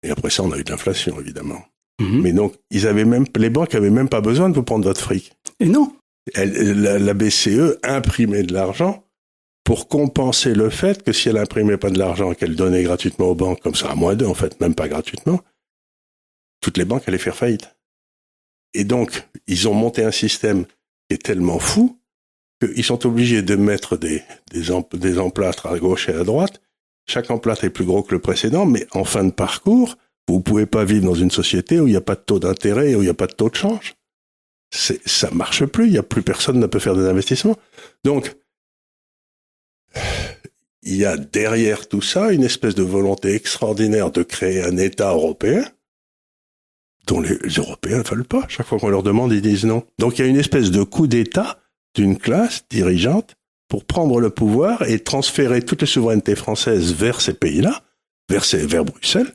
[0.03, 1.63] Et après ça, on a eu de l'inflation, évidemment.
[2.01, 2.21] Mhm.
[2.23, 5.01] Mais donc, ils avaient même, les banques avaient même pas besoin de vous prendre votre
[5.01, 5.33] fric.
[5.61, 5.95] Et non,
[6.35, 9.05] la, la BCE imprimait de l'argent
[9.65, 13.35] pour compenser le fait que si elle imprimait pas de l'argent qu'elle donnait gratuitement aux
[13.35, 15.41] banques, comme ça à moins d'eux en fait, même pas gratuitement,
[16.63, 17.77] toutes les banques allaient faire faillite.
[18.73, 21.99] Et donc, ils ont monté un système qui est tellement fou
[22.61, 24.23] qu'ils sont obligés de mettre des,
[25.19, 26.63] emplâtres à gauche et à droite.
[27.07, 29.99] Chaque emplâtre est plus gros que le précédent, mais en fin de parcours,
[30.29, 32.95] vous pouvez pas vivre dans une société où il n'y a pas de taux d'intérêt,
[32.95, 33.97] où il n'y a pas de taux de change.
[34.71, 37.59] Ça marche plus, il y a plus personne ne peut faire des investissements.
[38.05, 38.35] Donc,
[40.83, 45.11] il y a derrière tout ça une espèce de volonté extraordinaire de créer un État
[45.11, 45.65] européen
[47.07, 48.45] dont les Européens ne veulent pas.
[48.49, 49.85] Chaque fois qu'on leur demande, ils disent non.
[49.99, 51.59] Donc il y a une espèce de coup d'État
[51.95, 53.35] d'une classe dirigeante
[53.69, 57.83] pour prendre le pouvoir et transférer toutes les souverainetés françaises vers ces pays-là,
[58.31, 59.33] vers, ces, vers Bruxelles,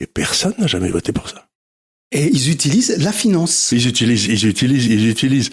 [0.00, 1.46] et personne n'a jamais voté pour ça.
[2.12, 3.72] Et ils utilisent la finance.
[3.72, 5.50] Ils utilisent, ils utilisent, ils utilisent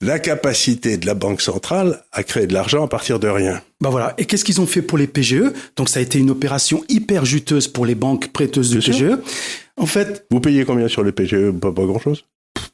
[0.00, 3.60] la capacité de la banque centrale à créer de l'argent à partir de rien.
[3.82, 4.14] Bah voilà.
[4.16, 7.26] Et qu'est-ce qu'ils ont fait pour les PGE Donc ça a été une opération hyper
[7.26, 8.98] juteuse pour les banques prêteuses de Bien PGE.
[8.98, 9.18] sûr.
[9.80, 12.24] En fait, Vous payez combien sur les PGE Pas, pas grand-chose.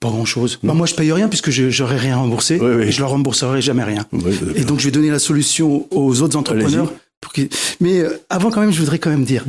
[0.00, 0.58] pas grand-chose.
[0.62, 2.58] Bah, moi, je paye rien puisque je j'aurais rien remboursé.
[2.60, 2.82] Oui, oui.
[2.84, 4.06] Et je leur rembourserai jamais rien.
[4.12, 6.92] Oui, Et donc, je vais donner la solution aux autres entrepreneurs.
[7.20, 7.32] Pour
[7.80, 9.44] Mais euh, avant, quand même, je voudrais quand même dire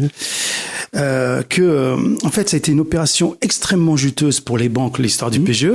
[0.96, 5.00] euh, que, euh, en fait, ça a été une opération extrêmement juteuse pour les banques,
[5.00, 5.74] l'histoire du PGE.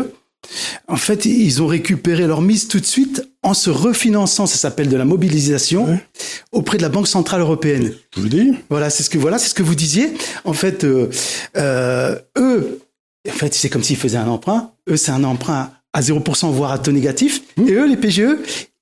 [0.89, 4.89] En fait, ils ont récupéré leur mise tout de suite en se refinançant, ça s'appelle
[4.89, 6.05] de la mobilisation, Ouais.
[6.53, 7.93] auprès de la Banque Centrale Européenne.
[8.15, 8.53] Je vous le dis.
[8.69, 10.13] Voilà, c'est ce que voilà, c'est ce que vous disiez.
[10.45, 11.09] En fait, euh,
[11.57, 12.81] euh, eux,
[13.29, 14.73] en fait, c'est comme s'ils faisaient un emprunt.
[14.91, 17.43] Eux, c'est un emprunt à 0%, voire à taux négatif.
[17.67, 18.37] Et eux, les PGE,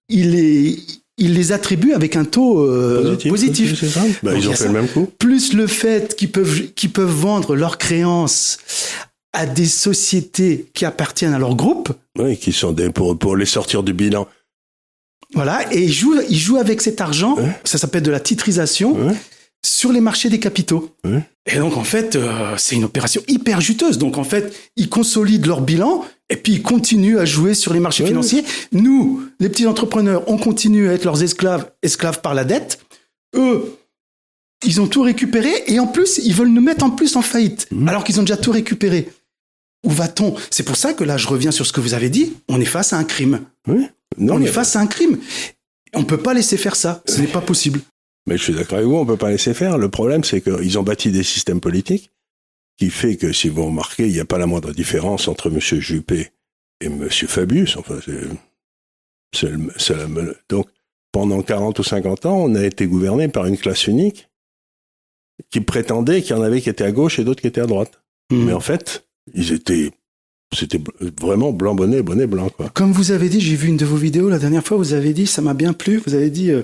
[0.08, 0.78] ils les,
[1.18, 3.78] ils les attribuent avec un taux euh, positif.
[3.78, 4.02] c'est ça.
[4.22, 4.64] Bah, Donc, ils ont fait ça.
[4.66, 5.08] le même coup.
[5.18, 8.58] Plus le fait qu'ils peuvent, qu'ils peuvent vendre leurs créances
[9.33, 11.91] à des sociétés qui appartiennent à leur groupe.
[12.18, 14.26] Oui, qui sont des pour pour les sortir du bilan.
[15.35, 17.37] Voilà, et ils jouent, ils jouent avec cet argent.
[17.37, 17.57] Ouais.
[17.64, 18.95] Ça s'appelle de la titrisation.
[18.95, 19.14] Ouais.
[19.64, 20.97] sur les marchés des capitaux.
[21.05, 21.22] Ouais.
[21.47, 23.99] Et donc en fait, euh, c'est une opération hyper juteuse.
[23.99, 27.78] Donc en fait, ils consolident leur bilan et puis ils continuent à jouer sur les
[27.81, 28.43] marchés financiers.
[28.72, 32.81] Nous, les petits entrepreneurs, on continue à être leurs esclaves, esclaves par la dette.
[33.37, 33.76] Eux,
[34.64, 37.66] ils ont tout récupéré et en plus, ils veulent nous mettre en plus en faillite,
[37.70, 37.87] Mhm.
[37.89, 39.09] alors qu'ils ont déjà tout récupéré.
[39.85, 40.35] Où va-t-on?
[40.51, 42.35] C'est pour ça que là, je reviens sur ce que vous avez dit.
[42.49, 43.41] On est face à un crime.
[43.66, 43.87] Oui.
[44.18, 45.18] Non, on est face à un crime.
[45.95, 47.03] On peut pas laisser faire ça.
[47.07, 47.81] Ce n'est pas possible.
[48.26, 49.78] mais je suis d'accord avec vous, on peut pas laisser faire.
[49.78, 52.11] Le problème, c'est qu'ils ont bâti des systèmes politiques
[52.78, 55.59] qui fait que, si vous remarquez, il n'y a pas la moindre différence entre M.
[55.61, 56.31] Juppé
[56.81, 57.09] et M.
[57.11, 57.76] Fabius.
[57.76, 60.68] Enfin, c'est, c'est le- donc,
[61.12, 64.28] pendant 40 ou 50 ans, on a été gouverné par une classe unique
[65.51, 67.66] qui prétendait qu'il y en avait qui étaient à gauche et d'autres qui étaient à
[67.66, 68.01] droite.
[68.31, 68.45] Mhm.
[68.45, 69.91] Mais en fait, ils étaient,
[70.55, 70.81] c'était
[71.20, 72.51] vraiment blanc bonnet, bonnet blanc.
[72.74, 75.12] Comme vous avez dit, j'ai vu une de vos vidéos la dernière fois, vous avez
[75.12, 76.62] dit, ça m'a bien plu, vous avez dit, euh,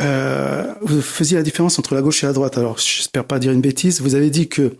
[0.00, 2.58] euh, vous faisiez la différence entre la gauche et la droite.
[2.58, 4.76] Alors, j'espère pas dire une bêtise, vous avez dit que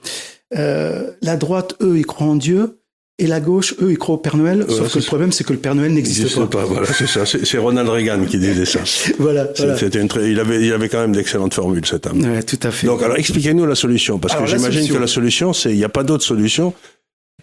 [0.56, 2.81] euh, la droite, eux, ils croient en Dieu,
[3.22, 5.52] et la gauche, eux, ils croient au Père Noël, sauf que le problème, c'est que
[5.52, 6.46] le Père Noël n'existe pas.
[6.48, 7.24] pas, voilà, c'est ça.
[7.24, 8.80] C'est Ronald Reagan qui disait ça.
[9.18, 9.78] Voilà, voilà.
[9.78, 12.20] C'était une très, il avait, il avait quand même d'excellentes formules, cet homme.
[12.20, 12.88] Ouais, tout à fait.
[12.88, 14.94] Donc, alors, expliquez-nous la solution, parce Alors, que j'imagine solution.
[14.96, 16.74] que la solution, c'est, il n'y a pas d'autre solution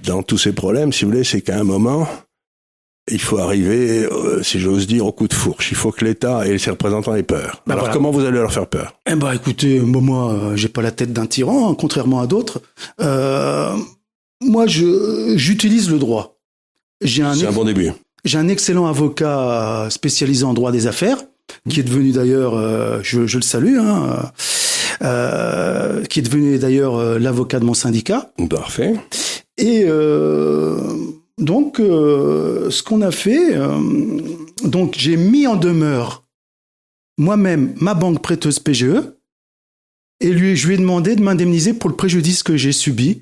[0.04, 2.08] dans tous ces problèmes, si vous voulez, c'est qu'à un moment,
[3.10, 5.72] il faut arriver, euh, si j'ose dire, au coup de fourche.
[5.72, 7.64] Il faut que l'État et ses représentants aient peur.
[7.66, 7.94] Bah, alors, voilà.
[7.94, 9.00] comment vous allez leur faire peur?
[9.10, 12.28] Eh ben, écoutez, moi, moi, euh, j'ai pas la tête d'un tyran, hein, contrairement à
[12.28, 12.62] d'autres.
[13.02, 13.74] Euh,
[14.42, 16.40] moi, je j'utilise le droit.
[17.02, 17.92] J'ai un C'est un bon début.
[18.26, 21.18] J'ai un excellent avocat spécialisé en droit des affaires,
[21.70, 24.32] qui est devenu d'ailleurs, euh, je, je le salue, hein,
[25.02, 28.32] euh, qui est devenu d'ailleurs euh, l'avocat de mon syndicat.
[28.50, 28.96] Parfait.
[29.58, 30.78] Et euh,
[31.38, 33.78] donc, euh, ce qu'on a fait, euh,
[34.64, 36.26] donc j'ai mis en demeure
[37.18, 39.02] moi-même ma banque prêteuse PGE,
[40.22, 43.22] et lui, je lui ai demandé de m'indemniser pour le préjudice que j'ai subi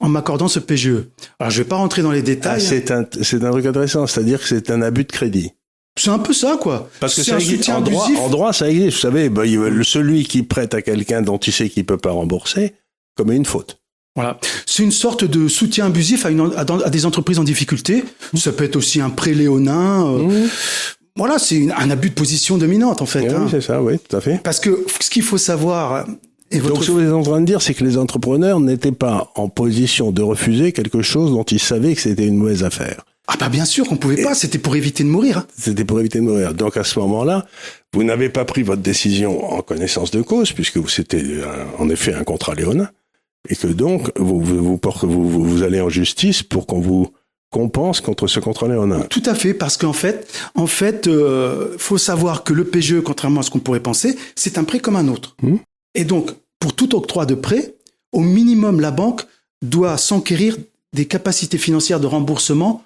[0.00, 1.04] en m'accordant ce PGE.
[1.38, 2.60] Alors, je vais pas rentrer dans les Ah, détails.
[2.62, 2.66] hein.
[2.68, 5.52] c'est un, c'est un truc intéressant, c'est-à-dire que c'est un abus de crédit.
[5.98, 6.90] c'est un peu ça, quoi.
[7.00, 8.20] Parce que c'est ça un existe, soutien en droit, abusif.
[8.20, 8.96] en droit, ça existe.
[8.96, 9.42] Vous savez, bah,
[9.82, 12.74] celui qui prête à quelqu'un dont il sait qu'il peut pas rembourser
[13.16, 13.78] commet une faute.
[14.14, 14.38] Voilà.
[14.66, 18.04] C'est une sorte de soutien abusif à, une, à, dans- à des entreprises en difficulté.
[18.34, 20.06] Ça peut être aussi un prêt léonin.
[20.06, 20.46] euh,
[21.16, 23.20] Voilà, c'est une- un abus de position dominante, en fait.
[23.22, 23.46] Oui, hein.
[23.50, 24.38] c'est ça, oui, tout à fait.
[24.42, 26.06] Parce que ce qu'il faut savoir,
[26.50, 28.60] et votre Donc, ce que vous êtes en train de dire, c'est que les entrepreneurs
[28.60, 32.62] n'étaient pas en position de refuser quelque chose dont ils savaient que c'était une mauvaise
[32.64, 33.04] affaire.
[33.26, 35.38] ah bah bien sûr qu'on pouvait pas, c'était pour éviter de mourir.
[35.38, 35.46] hein.
[35.58, 36.54] C'était pour éviter de mourir.
[36.54, 37.46] Donc, à ce moment-là,
[37.92, 41.88] vous n'avez pas pris votre décision en connaissance de cause, puisque vous- c'était euh, en
[41.88, 42.88] effet un contrat léonin,
[43.48, 47.08] et que donc, vous, vous, vous, vous, allez en justice pour qu'on vous
[47.50, 49.00] compense contre ce contrôlé en un.
[49.02, 53.40] Tout à fait, parce qu'en fait, en fait, euh, faut savoir que le PGE, contrairement
[53.40, 55.36] à ce qu'on pourrait penser, c'est un prêt comme un autre.
[55.42, 55.56] Mmh.
[55.96, 56.30] Et donc,
[56.60, 57.74] pour tout octroi de prêt,
[58.12, 59.22] au minimum, la banque
[59.62, 60.56] doit s'enquérir
[60.94, 62.84] des capacités financières de remboursement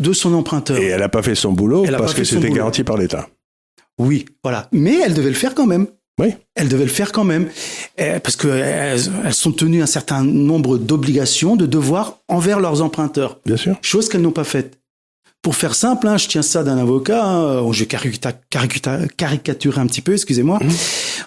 [0.00, 0.76] de son emprunteur.
[0.78, 3.28] Et elle n'a pas fait son boulot Elle parce que c'était garanti par l'État.
[3.98, 4.68] Oui, voilà.
[4.72, 5.86] Mais elle devait le faire quand même.
[6.20, 6.34] Oui.
[6.54, 7.48] Elle devait le faire quand même,
[7.96, 13.40] Eh, parce qu'elles elles sont tenues un certain nombre d'obligations, de devoirs envers leurs emprunteurs,
[13.46, 13.76] Bien sûr.
[13.80, 14.78] chose qu'elles n'ont pas faite.
[15.40, 19.80] Pour faire simple, hein, je tiens ça d'un avocat, hein, je vais carica- carica- caricaturer
[19.80, 20.58] un petit peu, excusez-moi.
[20.62, 20.70] Mhm.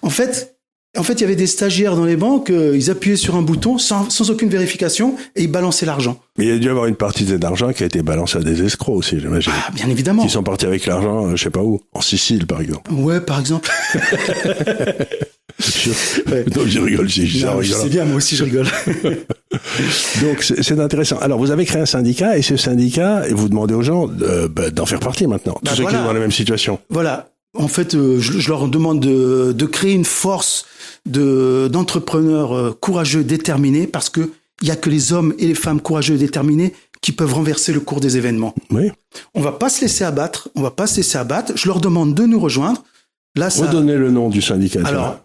[0.03, 0.54] En fait,
[0.97, 3.41] en fait, il y avait des stagiaires dans les banques, euh, ils appuyaient sur un
[3.41, 6.19] bouton sans, sans aucune vérification et ils balançaient l'argent.
[6.37, 8.01] Mais il y a dû y avoir une partie de cet argent qui a été
[8.01, 9.51] balancée à des escrocs aussi, j'imagine.
[9.55, 10.23] Ah, bien évidemment.
[10.23, 12.91] Qui sont partis avec l'argent, euh, je sais pas où, en Sicile par exemple.
[12.93, 13.69] Ouais, par exemple.
[16.27, 16.43] Ouais.
[16.45, 17.83] Donc je rigole, je Non, je rigolant.
[17.83, 18.65] sais bien, moi aussi je rigole.
[20.21, 21.17] Donc c'est intéressant.
[21.19, 24.69] Alors vous avez créé un syndicat et ce syndicat, vous demandez aux gens de- bah,
[24.69, 25.53] d'en faire partie maintenant.
[25.53, 26.79] Tous Bah, ceux qui sont dans la même situation.
[26.89, 27.29] Voilà.
[27.55, 30.65] En fait, euh, je, je leur demande de, de créer une force
[31.05, 34.31] de d'entrepreneurs euh, courageux, déterminés, parce que
[34.61, 37.73] il y a que les hommes et les femmes courageux et déterminés qui peuvent renverser
[37.73, 38.55] le cours des événements.
[38.71, 38.89] Oui.
[39.33, 40.49] On va pas se laisser abattre.
[40.55, 41.53] On va pas se laisser abattre.
[41.55, 42.83] Je leur demande de nous rejoindre.
[43.35, 43.67] Là, ça.
[43.67, 44.79] Redonnez le nom du syndicat.
[44.85, 45.19] Alors,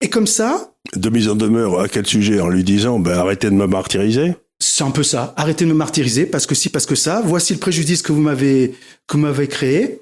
[0.00, 2.40] Et comme ça, De mise en demeure à quel sujet?
[2.40, 4.34] En lui disant, ben, arrêtez de me martyriser?
[4.64, 5.34] C'est un peu ça.
[5.36, 7.22] Arrêtez de me martyriser parce que si, parce que ça.
[7.24, 8.74] Voici le préjudice que vous m'avez
[9.06, 10.00] que vous m'avez créé.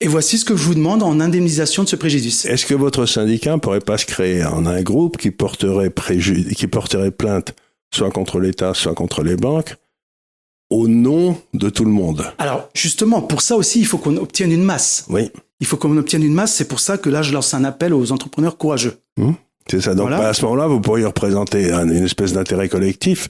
[0.00, 2.44] Et voici ce que je vous demande en indemnisation de ce préjudice.
[2.44, 6.52] Est-ce que votre syndicat ne pourrait pas se créer en un groupe qui porterait, préju-
[6.54, 7.54] qui porterait plainte
[7.94, 9.76] soit contre l'État, soit contre les banques,
[10.70, 12.24] au nom de tout le monde?
[12.38, 15.04] Alors, justement, pour ça aussi, il faut qu'on obtienne une masse.
[15.08, 15.30] Oui,
[15.60, 16.54] Il faut qu'on obtienne une masse.
[16.54, 18.94] C'est pour ça que là, je lance un appel aux entrepreneurs courageux.
[19.68, 19.94] C'est ça.
[19.94, 20.28] Donc Voilà.
[20.28, 23.28] à ce moment-là, vous pourriez représenter un- une espèce d'intérêt collectif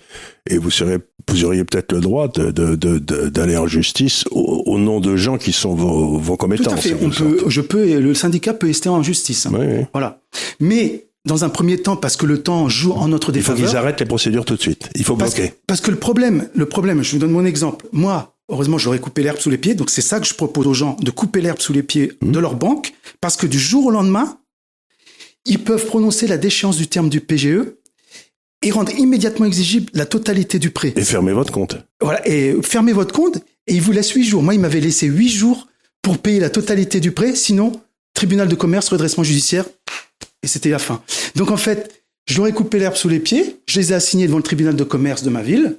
[0.48, 4.24] et vous, serez, vous auriez peut-être le droit de- de- de- de- d'aller en justice
[4.30, 6.72] au, au nom de gens qui sont vos, vos Tout commettants.
[6.72, 6.94] à fait.
[7.02, 9.46] On peut, je peux, le syndicat peut ester en justice.
[9.46, 9.50] hein.
[9.54, 9.84] Oui, oui.
[9.92, 10.20] Voilà.
[10.60, 13.68] Mais dans un premier temps, parce que le temps joue en notre Il faut défaveur.
[13.68, 14.88] qu'ils arrêtent les procédures tout de suite.
[14.94, 15.52] Il faut Parce, bloquer.
[15.66, 17.86] parce que le problème, le problème, je vous donne mon exemple.
[17.92, 19.74] Moi, heureusement, j'aurais coupé l'herbe sous les pieds.
[19.74, 22.32] Donc c'est ça que je propose aux gens de couper l'herbe sous les pieds Mmh.
[22.32, 24.38] de leur banque, parce que du jour au lendemain,
[25.46, 27.74] ils peuvent prononcer la déchéance du terme du PGE
[28.62, 30.92] et rendre immédiatement exigible la totalité du prêt.
[30.96, 31.78] Et fermez votre compte.
[32.00, 34.42] Voilà, et fermez votre compte et il vous laisse huit jours.
[34.42, 35.66] Moi, il m'avait laissé huit jours
[36.02, 37.80] pour payer la totalité du prêt, sinon
[38.14, 39.64] tribunal de commerce, redressement judiciaire,
[40.42, 41.02] et c'était la fin.
[41.36, 44.26] Donc en fait, je leur ai coupé l'herbe sous les pieds, je les ai assignés
[44.26, 45.76] devant le tribunal de commerce de ma ville,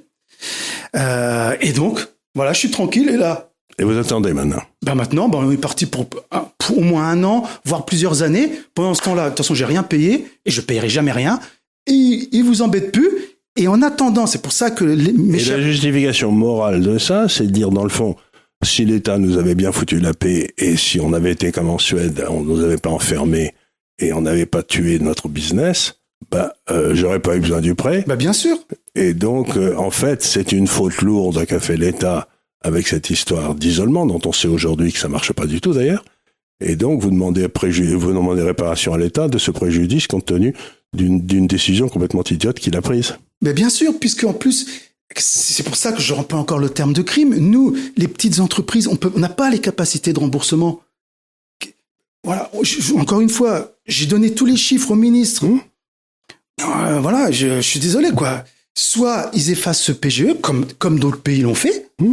[0.96, 2.00] Euh, et donc
[2.34, 3.52] voilà, je suis tranquille et là.
[3.78, 4.62] Et vous attendez maintenant?
[4.84, 6.06] Ben maintenant, ben on est parti pour,
[6.66, 8.50] pour au moins un an, voire plusieurs années.
[8.74, 11.40] Pendant ce temps-là, de toute façon, j'ai rien payé et je payerai jamais rien.
[11.86, 13.10] Et ils vous embêtent plus.
[13.56, 16.98] Et en attendant, c'est pour ça que les, mes Et chers- la justification morale de
[16.98, 18.16] ça, c'est de dire dans le fond,
[18.64, 21.78] si l'État nous avait bien foutu la paix et si on avait été comme en
[21.78, 23.54] Suède, on nous avait pas enfermés
[23.98, 25.96] et on n'avait pas tué notre business,
[26.30, 28.04] bah euh, j'aurais pas eu besoin du prêt.
[28.06, 28.56] ben bien sûr,
[28.94, 32.28] Et donc euh, en fait, c'est une faute lourde qu'a fait l'État
[32.64, 36.04] avec cette histoire d'isolement dont on sait aujourd'hui que ça marche pas du tout d'ailleurs.
[36.64, 40.54] Et donc vous demandez vous demandez réparation à l'État de ce préjudice compte tenu
[40.94, 43.14] d'une décision complètement idiote qu'il a prise.
[43.40, 44.66] Mais bien sûr, puisque en plus,
[45.16, 47.34] c'est pour ça que je remplis encore le terme de crime.
[47.36, 50.80] Nous, les petites entreprises, on n'a pas les capacités de remboursement.
[52.24, 52.50] Voilà.
[52.98, 55.46] encore une fois, j'ai donné tous les chiffres au ministre.
[55.46, 55.60] Mmh.
[56.60, 58.44] Euh, voilà, je, suis désolé, quoi.
[58.74, 62.12] Soit ils effacent ce PGE, comme, comme d'autres pays l'ont fait, mmh.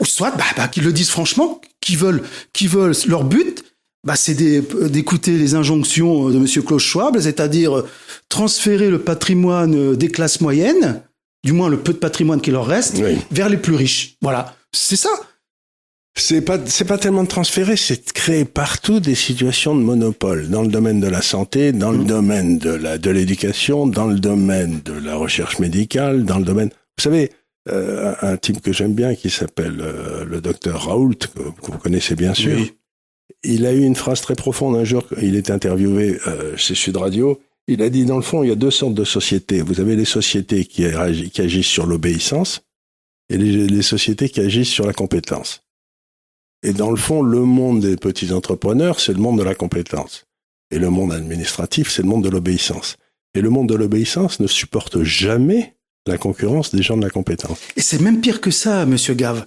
[0.00, 2.22] ou soit bah, bah, qu'ils le disent franchement, qu'ils veulent,
[2.52, 3.64] qu'ils veulent leur but,
[4.06, 7.84] bah, c'est d'écouter les injonctions de Monsieur Klaus Schwab, c'est-à-dire
[8.28, 11.02] transférer le patrimoine des classes moyennes,
[11.44, 14.16] du moins le peu de patrimoine qui leur reste, vers les plus riches.
[14.22, 15.10] Voilà, c'est ça.
[16.16, 20.48] C'est pas c'est pas tellement de transférer, c'est de créer partout des situations de monopole
[20.48, 22.06] dans le domaine de la santé, dans le mmh.
[22.06, 26.70] domaine de la de l'éducation, dans le domaine de la recherche médicale, dans le domaine.
[26.98, 27.30] Vous savez,
[27.68, 32.16] euh, un type que j'aime bien qui s'appelle euh, le docteur Raoult que, vous connaissez
[32.16, 32.58] bien sûr.
[33.42, 35.04] Il a eu une phrase très profonde un jour.
[35.20, 37.40] Il était interviewé euh, chez Sud Radio.
[37.68, 39.60] Il a dit dans le fond, il y a deux sortes de sociétés.
[39.60, 40.84] Vous avez les sociétés qui,
[41.32, 42.62] qui agissent sur l'obéissance
[43.28, 45.62] et les, les sociétés qui agissent sur la compétence.
[46.62, 50.26] Et dans le fond, le monde des petits entrepreneurs, c'est le monde de la compétence.
[50.70, 52.96] Et le monde administratif, c'est le monde de l'obéissance.
[53.34, 55.76] Et le monde de l'obéissance ne supporte jamais
[56.06, 57.58] la concurrence des gens de la compétence.
[57.76, 59.46] Et c'est même pire que ça, monsieur Gave.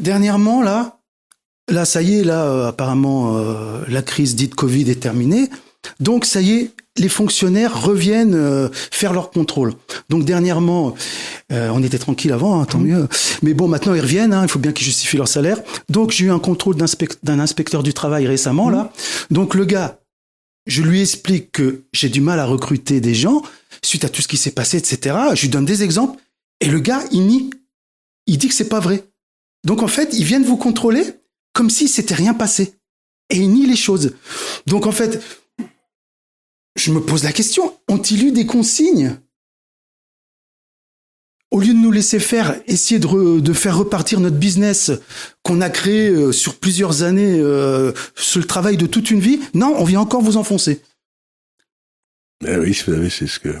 [0.00, 0.98] Dernièrement, là,
[1.70, 5.48] là, ça y est, là, euh, apparemment, euh, la crise dite Covid est terminée.
[6.00, 9.74] Donc, ça y est, les fonctionnaires reviennent euh, faire leur contrôle.
[10.08, 10.94] Donc dernièrement,
[11.52, 12.86] euh, on était tranquille avant, hein, tant mmh.
[12.86, 13.08] mieux.
[13.42, 14.32] Mais bon, maintenant ils reviennent.
[14.32, 15.58] Hein, il faut bien qu'ils justifient leur salaire.
[15.88, 18.84] Donc j'ai eu un contrôle d'un inspecteur du travail récemment là.
[19.30, 19.34] Mmh.
[19.34, 19.98] Donc le gars,
[20.66, 23.42] je lui explique que j'ai du mal à recruter des gens
[23.84, 25.16] suite à tout ce qui s'est passé, etc.
[25.34, 26.20] Je lui donne des exemples
[26.60, 27.50] et le gars il nie.
[28.26, 29.04] Il dit que c'est pas vrai.
[29.64, 31.04] Donc en fait, ils viennent vous contrôler
[31.52, 32.74] comme si c'était rien passé
[33.30, 34.14] et il nie les choses.
[34.66, 35.22] Donc en fait,
[36.76, 39.16] je me pose la question, ont-ils eu des consignes?
[41.50, 44.90] Au lieu de nous laisser faire, essayer de, faire repartir notre business
[45.44, 49.38] qu'on a créé euh, sur plusieurs années, euh, sur le travail de toute une vie,
[49.54, 50.80] non, on vient encore vous enfoncer.
[52.42, 53.54] Ben oui, c'est ce que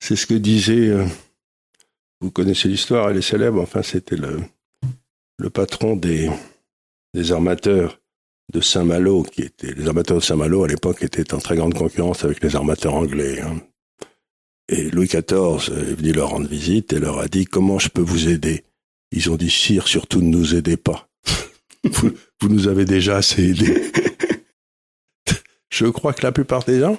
[0.00, 0.88] c'est ce que disait.
[0.88, 1.04] Euh,
[2.20, 3.60] vous connaissez l'histoire, elle est célèbre.
[3.60, 4.40] Enfin, c'était le
[5.38, 6.30] le patron des
[7.14, 8.00] des armateurs
[8.52, 12.24] de Saint-Malo, qui étaient les armateurs de Saint-Malo à l'époque étaient en très grande concurrence
[12.24, 13.40] avec les armateurs anglais.
[13.40, 13.60] Hein.
[14.68, 18.02] Et Louis XIV est venu leur rendre visite et leur a dit comment je peux
[18.02, 18.64] vous aider?
[19.12, 21.08] Ils ont dit sire, surtout ne nous aidez pas.
[21.84, 22.12] vous,
[22.48, 23.90] nous avez déjà assez aidés.
[25.70, 26.98] je crois que la plupart des gens,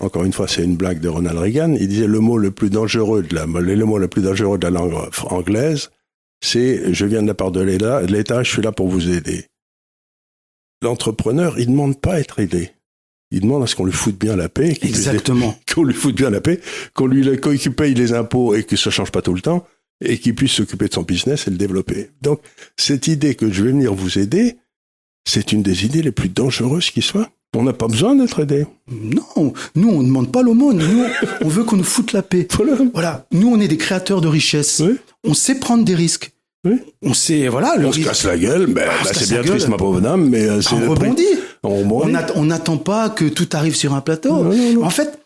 [0.00, 2.70] encore une fois, c'est une blague de Ronald Reagan, il disait le mot le plus
[2.70, 4.94] dangereux de la, le mot le plus dangereux de la langue
[5.26, 5.90] anglaise,
[6.42, 9.46] c'est je viens de la part de l'État, je suis là pour vous aider
[10.82, 12.70] l'entrepreneur, il demande pas à être aidé.
[13.30, 14.76] Il demande à ce qu'on lui foute bien la paix.
[14.82, 15.56] Exactement.
[15.72, 16.60] Qu'on lui foute bien la paix,
[16.94, 17.24] qu'on lui,
[17.58, 19.64] qu'il paye les impôts et que ça change pas tout le temps,
[20.04, 22.10] et qu'il puisse s'occuper de son business et le développer.
[22.22, 22.40] Donc,
[22.76, 24.56] cette idée que je vais venir vous aider,
[25.24, 27.30] c'est une des idées les plus dangereuses qui soit.
[27.56, 28.66] On n'a pas besoin d'être aidé.
[28.90, 30.78] Non, nous on ne demande pas l'aumône.
[30.78, 31.04] Nous,
[31.40, 32.46] on veut qu'on nous foute la paix.
[32.92, 33.26] Voilà.
[33.32, 34.82] Nous, on est des créateurs de richesse.
[35.24, 36.32] On sait prendre des risques.
[36.64, 36.78] Oui.
[37.02, 37.74] On sait, voilà.
[37.78, 40.60] on se casse la gueule, ben, bah, c'est bien triste, ma pauvre dame, mais euh,
[40.60, 40.74] c'est.
[40.74, 41.24] On rebondit.
[41.62, 44.46] On n'attend pas que tout arrive sur un plateau.
[44.82, 45.18] En fait,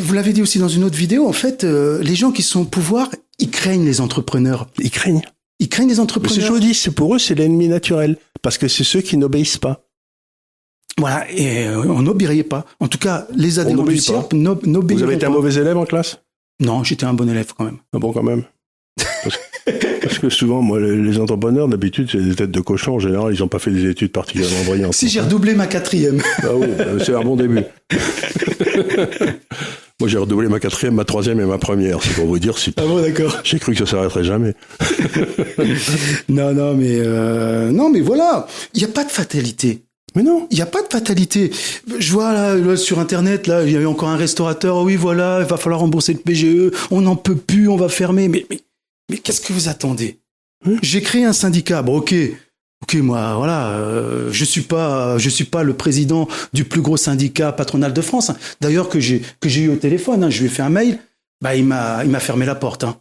[0.00, 2.60] vous l'avez dit aussi dans une autre vidéo, en fait, euh, les gens qui sont
[2.60, 3.08] au pouvoir,
[3.38, 4.68] ils craignent les entrepreneurs.
[4.78, 5.22] Ils craignent.
[5.58, 6.52] Ils craignent les entrepreneurs.
[6.52, 9.58] Mais c'est dis, c'est pour eux, c'est l'ennemi naturel, parce que c'est ceux qui n'obéissent
[9.58, 9.84] pas.
[10.98, 12.66] Voilà, et euh, on n'obéirait pas.
[12.80, 15.86] En tout cas, les adhérents du CIRP n'obéissent Vous avez été un mauvais élève en
[15.86, 16.20] classe?
[16.60, 17.78] Non, j'étais un bon élève quand même.
[17.94, 18.44] Ah bon, quand même?
[20.02, 22.96] Parce que souvent, moi, les entrepreneurs, d'habitude, c'est des têtes de cochon.
[22.96, 24.94] En général, ils n'ont pas fait des études particulièrement brillantes.
[24.94, 26.20] Si j'ai redoublé ma quatrième.
[26.42, 27.62] Ah oui, euh, c'est un bon début.
[30.00, 32.02] moi, j'ai redoublé ma quatrième, ma troisième et ma première.
[32.02, 32.74] C'est pour vous dire si.
[32.76, 33.38] Ah bon, d'accord.
[33.44, 34.54] J'ai cru que ça s'arrêterait jamais.
[36.28, 39.84] non, non, mais euh, non, mais voilà, il n'y a pas de fatalité.
[40.14, 41.50] Mais non, il n'y a pas de fatalité.
[41.98, 44.76] Je vois là, sur internet là, il y avait encore un restaurateur.
[44.76, 46.72] Oh oui, voilà, il va falloir rembourser le PGE.
[46.90, 48.28] On n'en peut plus, on va fermer.
[48.28, 48.60] Mais mais
[49.10, 50.18] mais qu'est-ce que vous attendez?
[50.66, 51.82] Hein J'ai créé un syndicat.
[51.82, 52.14] Bon, ok,
[52.82, 56.96] ok, moi, voilà, euh, je suis pas, je suis pas le président du plus gros
[56.96, 58.30] syndicat patronal de France.
[58.30, 58.36] Hein.
[58.60, 60.98] D'ailleurs, que j'ai que j'ai eu au téléphone, hein, je lui ai fait un mail.
[61.40, 62.84] Bah, il m'a il m'a fermé la porte.
[62.84, 62.96] Hein.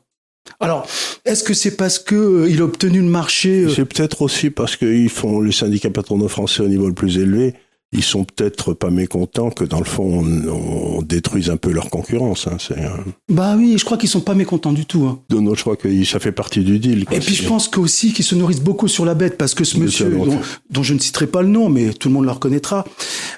[0.59, 0.87] Alors,
[1.25, 3.69] est-ce que c'est parce que euh, il a obtenu le marché euh?
[3.69, 7.53] C'est peut-être aussi parce qu'ils font les syndicats patronaux français au niveau le plus élevé
[7.93, 12.47] ils sont peut-être pas mécontents que dans le fond on, détruise un peu leur concurrence.
[12.47, 12.75] Hein, c'est,
[13.27, 15.03] Bah oui, je crois qu'ils sont pas mécontents du tout.
[15.05, 15.19] Hein.
[15.29, 17.05] Non, je crois que ça fait partie du deal.
[17.11, 19.77] Et puis je pense qu'aussi qu'ils se nourrissent beaucoup sur la bête parce que ce
[19.77, 20.09] monsieur
[20.69, 22.85] dont, je ne citerai pas le nom, mais tout le monde le reconnaîtra.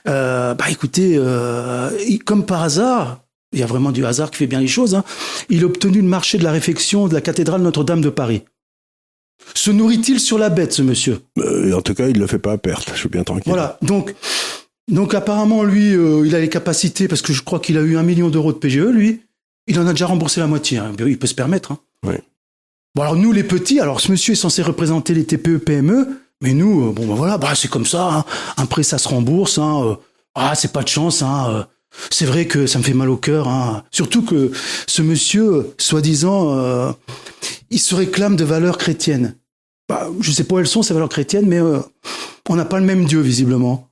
[0.08, 1.20] Euh, bah écoutez,
[2.26, 3.23] comme par hasard,
[3.54, 4.96] il y a vraiment du hasard qui fait bien les choses.
[4.96, 5.04] Hein.
[5.50, 8.44] Il a obtenu le marché de la réfection de la cathédrale Notre-Dame de Paris.
[9.56, 11.22] Se nourrit-il sur la bête, ce monsieur?
[11.38, 12.90] Euh, en tout cas, il le fait pas à perte.
[12.94, 13.52] Je suis bien tranquille.
[13.52, 13.78] Voilà.
[13.82, 14.16] Donc,
[14.90, 17.98] donc apparemment, lui, euh, il a les capacités parce que je crois qu'il a eu
[17.98, 19.22] un million d'euros de PGE, lui.
[19.68, 20.78] Il en a déjà remboursé la moitié.
[20.78, 20.92] hein.
[21.00, 21.72] Il peut se permettre.
[21.74, 21.80] Hein.
[22.06, 22.16] Oui.
[22.96, 26.08] Bon, alors nous, les petits, alors ce monsieur est censé représenter les TPE, PME,
[26.42, 28.26] mais nous, euh, bon, ben voilà, bah, c'est comme ça.
[28.58, 29.60] Un prêt, ça se rembourse.
[30.36, 31.22] Ah, c'est pas de chance.
[31.22, 31.68] Hein.
[32.10, 33.48] C'est vrai que ça me fait mal au cœur.
[33.48, 33.84] Hein.
[33.92, 34.52] Surtout que
[34.88, 36.92] ce monsieur, soi-disant, euh,
[37.70, 39.36] il se réclame de valeurs chrétiennes.
[39.90, 41.80] Bah, je sais pas où elles sont ces valeurs chrétiennes, mais euh,
[42.50, 43.90] on n'a pas le même Dieu visiblement.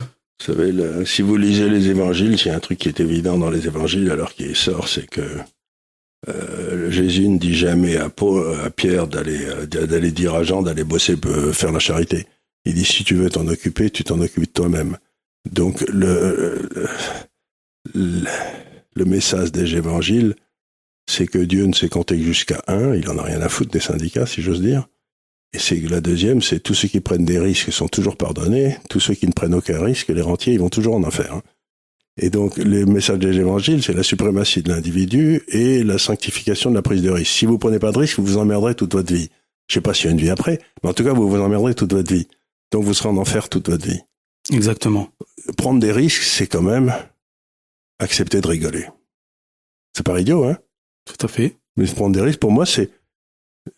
[0.00, 0.72] Vous savez,
[1.04, 4.32] si vous lisez les évangiles, a un truc qui est évident dans les évangiles alors
[4.32, 5.22] qu'il sort, c'est que
[6.28, 8.08] euh, Jésus ne dit jamais à,
[8.70, 11.16] Pierre d'aller dire à Jean d'aller bosser
[11.52, 12.26] faire la charité.
[12.64, 14.96] Il dit si tu veux t'en occuper, tu t'en occupes toi-même.
[15.50, 16.68] Donc le
[17.94, 20.34] le message des évangiles,
[21.08, 22.94] c'est que Dieu ne sait compter que jusqu'à un.
[22.94, 24.88] Il en a rien à foutre des syndicats, si j'ose dire.
[25.54, 29.00] Et c'est la deuxième, c'est tous ceux qui prennent des risques sont toujours pardonnés, tous
[29.00, 31.32] ceux qui ne prennent aucun risque, les rentiers, ils vont toujours en enfer.
[31.32, 31.42] hein.
[32.20, 36.74] Et donc, les messages des évangiles, c'est la suprématie de l'individu et la sanctification de
[36.74, 37.30] la prise de risque.
[37.32, 39.30] Si vous prenez pas de risque, vous vous emmerderez toute votre vie.
[39.68, 41.40] Je sais pas s'il y a une vie après, mais en tout cas, vous vous
[41.40, 42.26] emmerderez toute votre vie.
[42.72, 44.00] Donc, vous serez en enfer toute votre vie.
[44.52, 45.08] Exactement.
[45.56, 46.92] Prendre des risques, c'est quand même
[47.98, 48.86] accepter de rigoler.
[49.96, 50.58] C'est pas idiot, hein?
[51.04, 51.56] Tout à fait.
[51.76, 52.90] Mais prendre des risques, pour moi, c'est,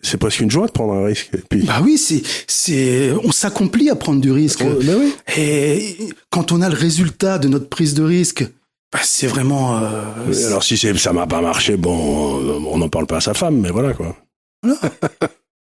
[0.01, 1.31] c'est presque une joie de prendre un risque.
[1.35, 4.62] Et puis, Bah oui, c'est, c'est, on s'accomplit à prendre du risque.
[4.64, 5.14] Oh, oui.
[5.37, 5.97] Et
[6.31, 8.45] quand on a le résultat de notre prise de risque,
[8.93, 9.79] bah c'est vraiment.
[9.79, 13.21] euh, Oui, Alors si c'est, ça m'a pas marché, bon, on n'en parle pas à
[13.21, 14.16] sa femme, mais voilà quoi.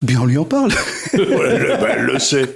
[0.03, 0.73] bien on lui en parle.
[1.13, 2.47] Elle, bah, elle le sait,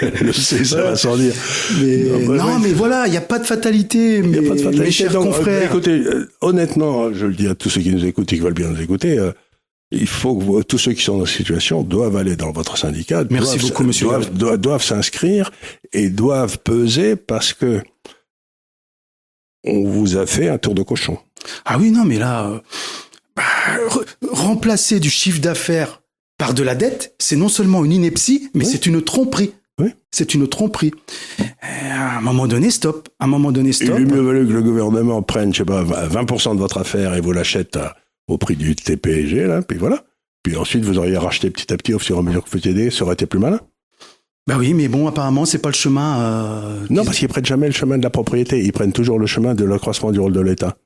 [0.00, 1.32] elle le sait, ça va sans dire.
[1.80, 4.18] Mais Non, bah non, mais voilà, il n'y a pas de fatalité.
[4.18, 4.84] Il n'y a mes- pas de fatalité.
[4.84, 5.64] Mes chers Donc, euh, confrères.
[5.70, 8.54] Écoutez, euh, honnêtement, je le dis à tous ceux qui nous écoutent et qui veulent
[8.54, 9.32] bien nous écouter, euh,
[9.92, 12.76] il faut que vous- tous ceux qui sont dans cette situation doivent aller dans votre
[12.78, 13.24] syndicat.
[13.30, 15.50] Merci doivent- beaucoup, monsieur Doivent, doivent, doivent s'inscrire
[15.92, 17.80] et doivent peser parce que
[19.64, 21.18] on vous a fait un tour de cochon.
[21.64, 22.58] Ah oui, non, mais là, euh,
[23.36, 23.42] bah,
[23.88, 25.99] re- remplacer du chiffre d'affaires
[26.40, 28.70] par de la dette, c'est non seulement une ineptie, mais Oui.
[28.70, 29.52] c'est une tromperie.
[29.80, 29.90] Oui.
[30.10, 30.92] C'est une tromperie.
[31.40, 31.44] Euh,
[31.92, 33.08] à un moment donné, stop.
[33.18, 33.98] À un moment donné, Il stop.
[33.98, 37.20] eût mieux valu que le gouvernement prenne, je sais pas, 20% de votre affaire et
[37.20, 37.94] vous l'achète à-
[38.28, 40.02] au prix du TPG, là, puis voilà.
[40.42, 42.66] Puis ensuite, vous auriez racheté petit à petit au fur et à mesure que vous
[42.68, 43.60] aidez, ça aurait été plus malin.
[44.46, 46.20] Bah oui, mais bon, apparemment, c'est pas le chemin.
[46.20, 49.26] euh, Non, parce qu'ils prennent jamais le chemin de la propriété, ils prennent toujours le
[49.26, 50.76] chemin de l'accroissement du rôle de l'État.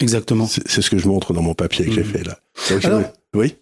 [0.00, 0.46] Exactement.
[0.46, 2.10] C'est ce que je montre dans mon papier que j'ai Mhm.
[2.10, 2.38] fait là.
[2.70, 3.02] Donc, Alors-
[3.34, 3.54] oui,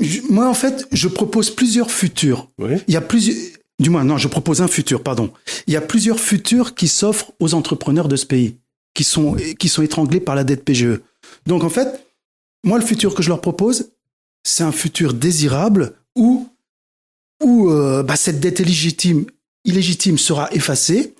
[0.00, 2.50] Je- Moi, en fait, je propose plusieurs futurs.
[2.58, 2.76] oui.
[2.88, 3.36] Il y a plusieurs.
[3.78, 5.32] Du moins, non, je propose un futur, pardon.
[5.66, 8.56] Il y a plusieurs futurs qui s'offrent aux entrepreneurs de ce pays,
[8.94, 11.00] qui sont, qui sont étranglés par la dette PGE.
[11.46, 12.06] Donc, en fait,
[12.64, 13.90] moi, le futur que je leur propose,
[14.44, 16.48] c'est un futur désirable où,
[17.42, 19.24] où euh, bah, cette dette illégitime,
[19.64, 21.14] illégitime sera effacée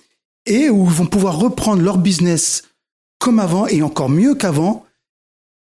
[0.45, 2.63] et où ils vont pouvoir reprendre leur business
[3.19, 4.85] comme avant et encore mieux qu'avant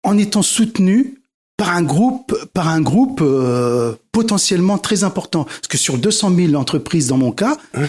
[0.03, 1.13] en étant soutenus
[1.61, 5.43] par un groupe, par un groupe euh, potentiellement très important.
[5.43, 7.87] Parce que sur 200 000 entreprises dans mon cas, Ouais.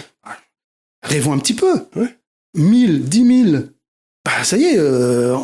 [1.01, 1.73] rêvons un petit peu.
[1.95, 2.15] Ouais.
[2.55, 3.63] 1000, 10 000,
[4.23, 5.35] bah, ça y est, euh,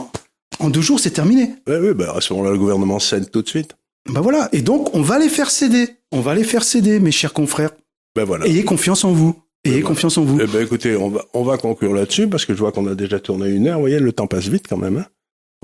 [0.60, 1.56] en deux jours, c'est terminé.
[1.68, 3.76] Oui, bah, à ce moment-là, le gouvernement cède tout de suite.
[4.08, 4.48] Bah voilà.
[4.52, 5.90] Et donc, on va les faire céder.
[6.12, 7.72] On va les faire céder, mes chers confrères.
[8.16, 8.46] Ben voilà.
[8.46, 9.36] Ayez confiance en vous.
[9.66, 10.40] Ayez confiance en vous.
[10.40, 12.94] Eh ben, écoutez, on va, on va conclure là-dessus parce que je vois qu'on a
[12.94, 13.78] déjà tourné une heure.
[13.78, 14.98] Vous voyez, le temps passe vite quand même.
[14.98, 15.06] hein.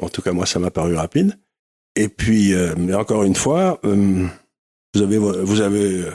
[0.01, 1.37] En tout cas, moi, ça m'a paru rapide.
[1.95, 4.27] Et puis, euh, mais encore une fois, euh,
[4.93, 6.11] vous avez, vo- vous avez euh,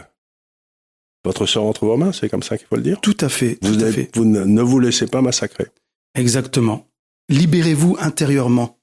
[1.25, 3.01] votre sort entre vos mains, c'est comme ça qu'il faut le dire.
[3.01, 3.59] Tout à fait.
[3.63, 4.11] Vous, tout à n'êtes- fait.
[4.17, 5.67] vous ne, ne vous laissez pas massacrer.
[6.15, 6.87] Exactement.
[7.29, 8.79] Libérez-vous intérieurement.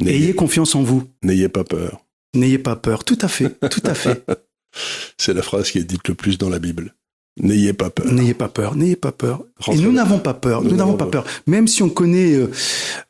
[0.00, 1.08] N'ayez Ayez confiance en vous.
[1.22, 2.04] n'ayez pas peur.
[2.34, 3.04] N'ayez pas peur.
[3.04, 3.58] Tout à fait.
[3.70, 4.24] Tout à fait.
[5.18, 6.94] C'est la phrase qui est dite le plus dans la Bible.
[7.40, 8.06] N'ayez pas peur.
[8.12, 9.44] N'ayez pas peur, n'ayez pas peur.
[9.58, 11.24] Rentrez Et nous n'avons pas peur, Nous n'avons pas peur.
[11.48, 12.48] Même si on connaît euh,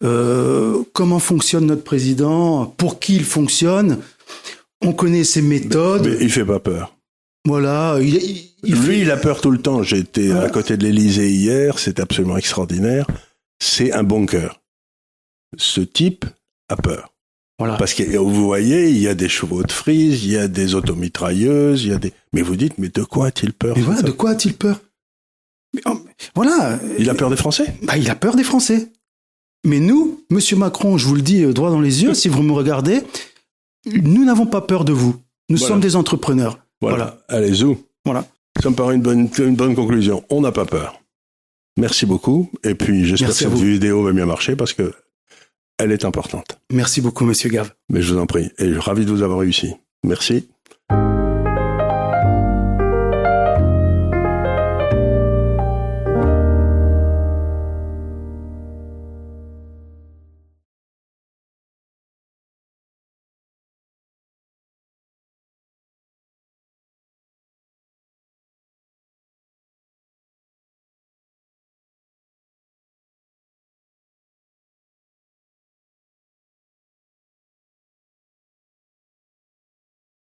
[0.02, 3.98] euh, comment fonctionne notre président, pour qui il fonctionne,
[4.82, 6.06] on connaît ses méthodes.
[6.08, 6.96] Mais il fait pas peur.
[7.46, 9.82] Voilà, il, il- il Lui, fait- il a peur tout le temps.
[9.82, 10.38] J'étais Ouais.
[10.38, 13.06] à côté de l'Élysée hier, c'est absolument extraordinaire.
[13.62, 14.62] C'est un bon cœur.
[15.58, 16.24] Ce type
[16.70, 17.12] a peur.
[17.58, 17.76] Voilà.
[17.76, 20.74] Parce que vous voyez, il y a des chevaux de frise, il y a des
[20.74, 22.12] automitrailleuses, il y a des.
[22.32, 24.80] Mais vous dites, mais de quoi a-t-il peur Mais voilà, de quoi a-t-il peur?
[25.74, 26.00] Mais, oh,
[26.34, 27.74] Voilà, Il a peur des Français?
[27.82, 28.88] Bah, il a peur des Français.
[29.66, 32.42] Mais nous, Monsieur Macron, je vous le dis euh, droit dans les yeux, si vous
[32.42, 33.02] me regardez,
[33.86, 35.16] nous n'avons pas peur de vous.
[35.48, 35.68] Nous Voilà.
[35.74, 36.58] sommes des entrepreneurs.
[36.80, 37.18] Voilà.
[37.28, 37.78] Allez, zou.
[38.04, 38.26] Voilà.
[38.62, 40.22] Ça me paraît une bonne, une bonne conclusion.
[40.30, 41.00] On n'a pas peur.
[41.78, 42.50] Merci beaucoup.
[42.62, 43.58] Et puis, j'espère que cette vous.
[43.64, 44.92] vidéo va bien marcher parce que
[45.78, 46.58] elle est importante.
[46.70, 47.72] Merci beaucoup, Monsieur Gave.
[47.88, 49.74] Mais je vous en prie, et ravi de vous avoir réussi.
[50.02, 50.48] Merci.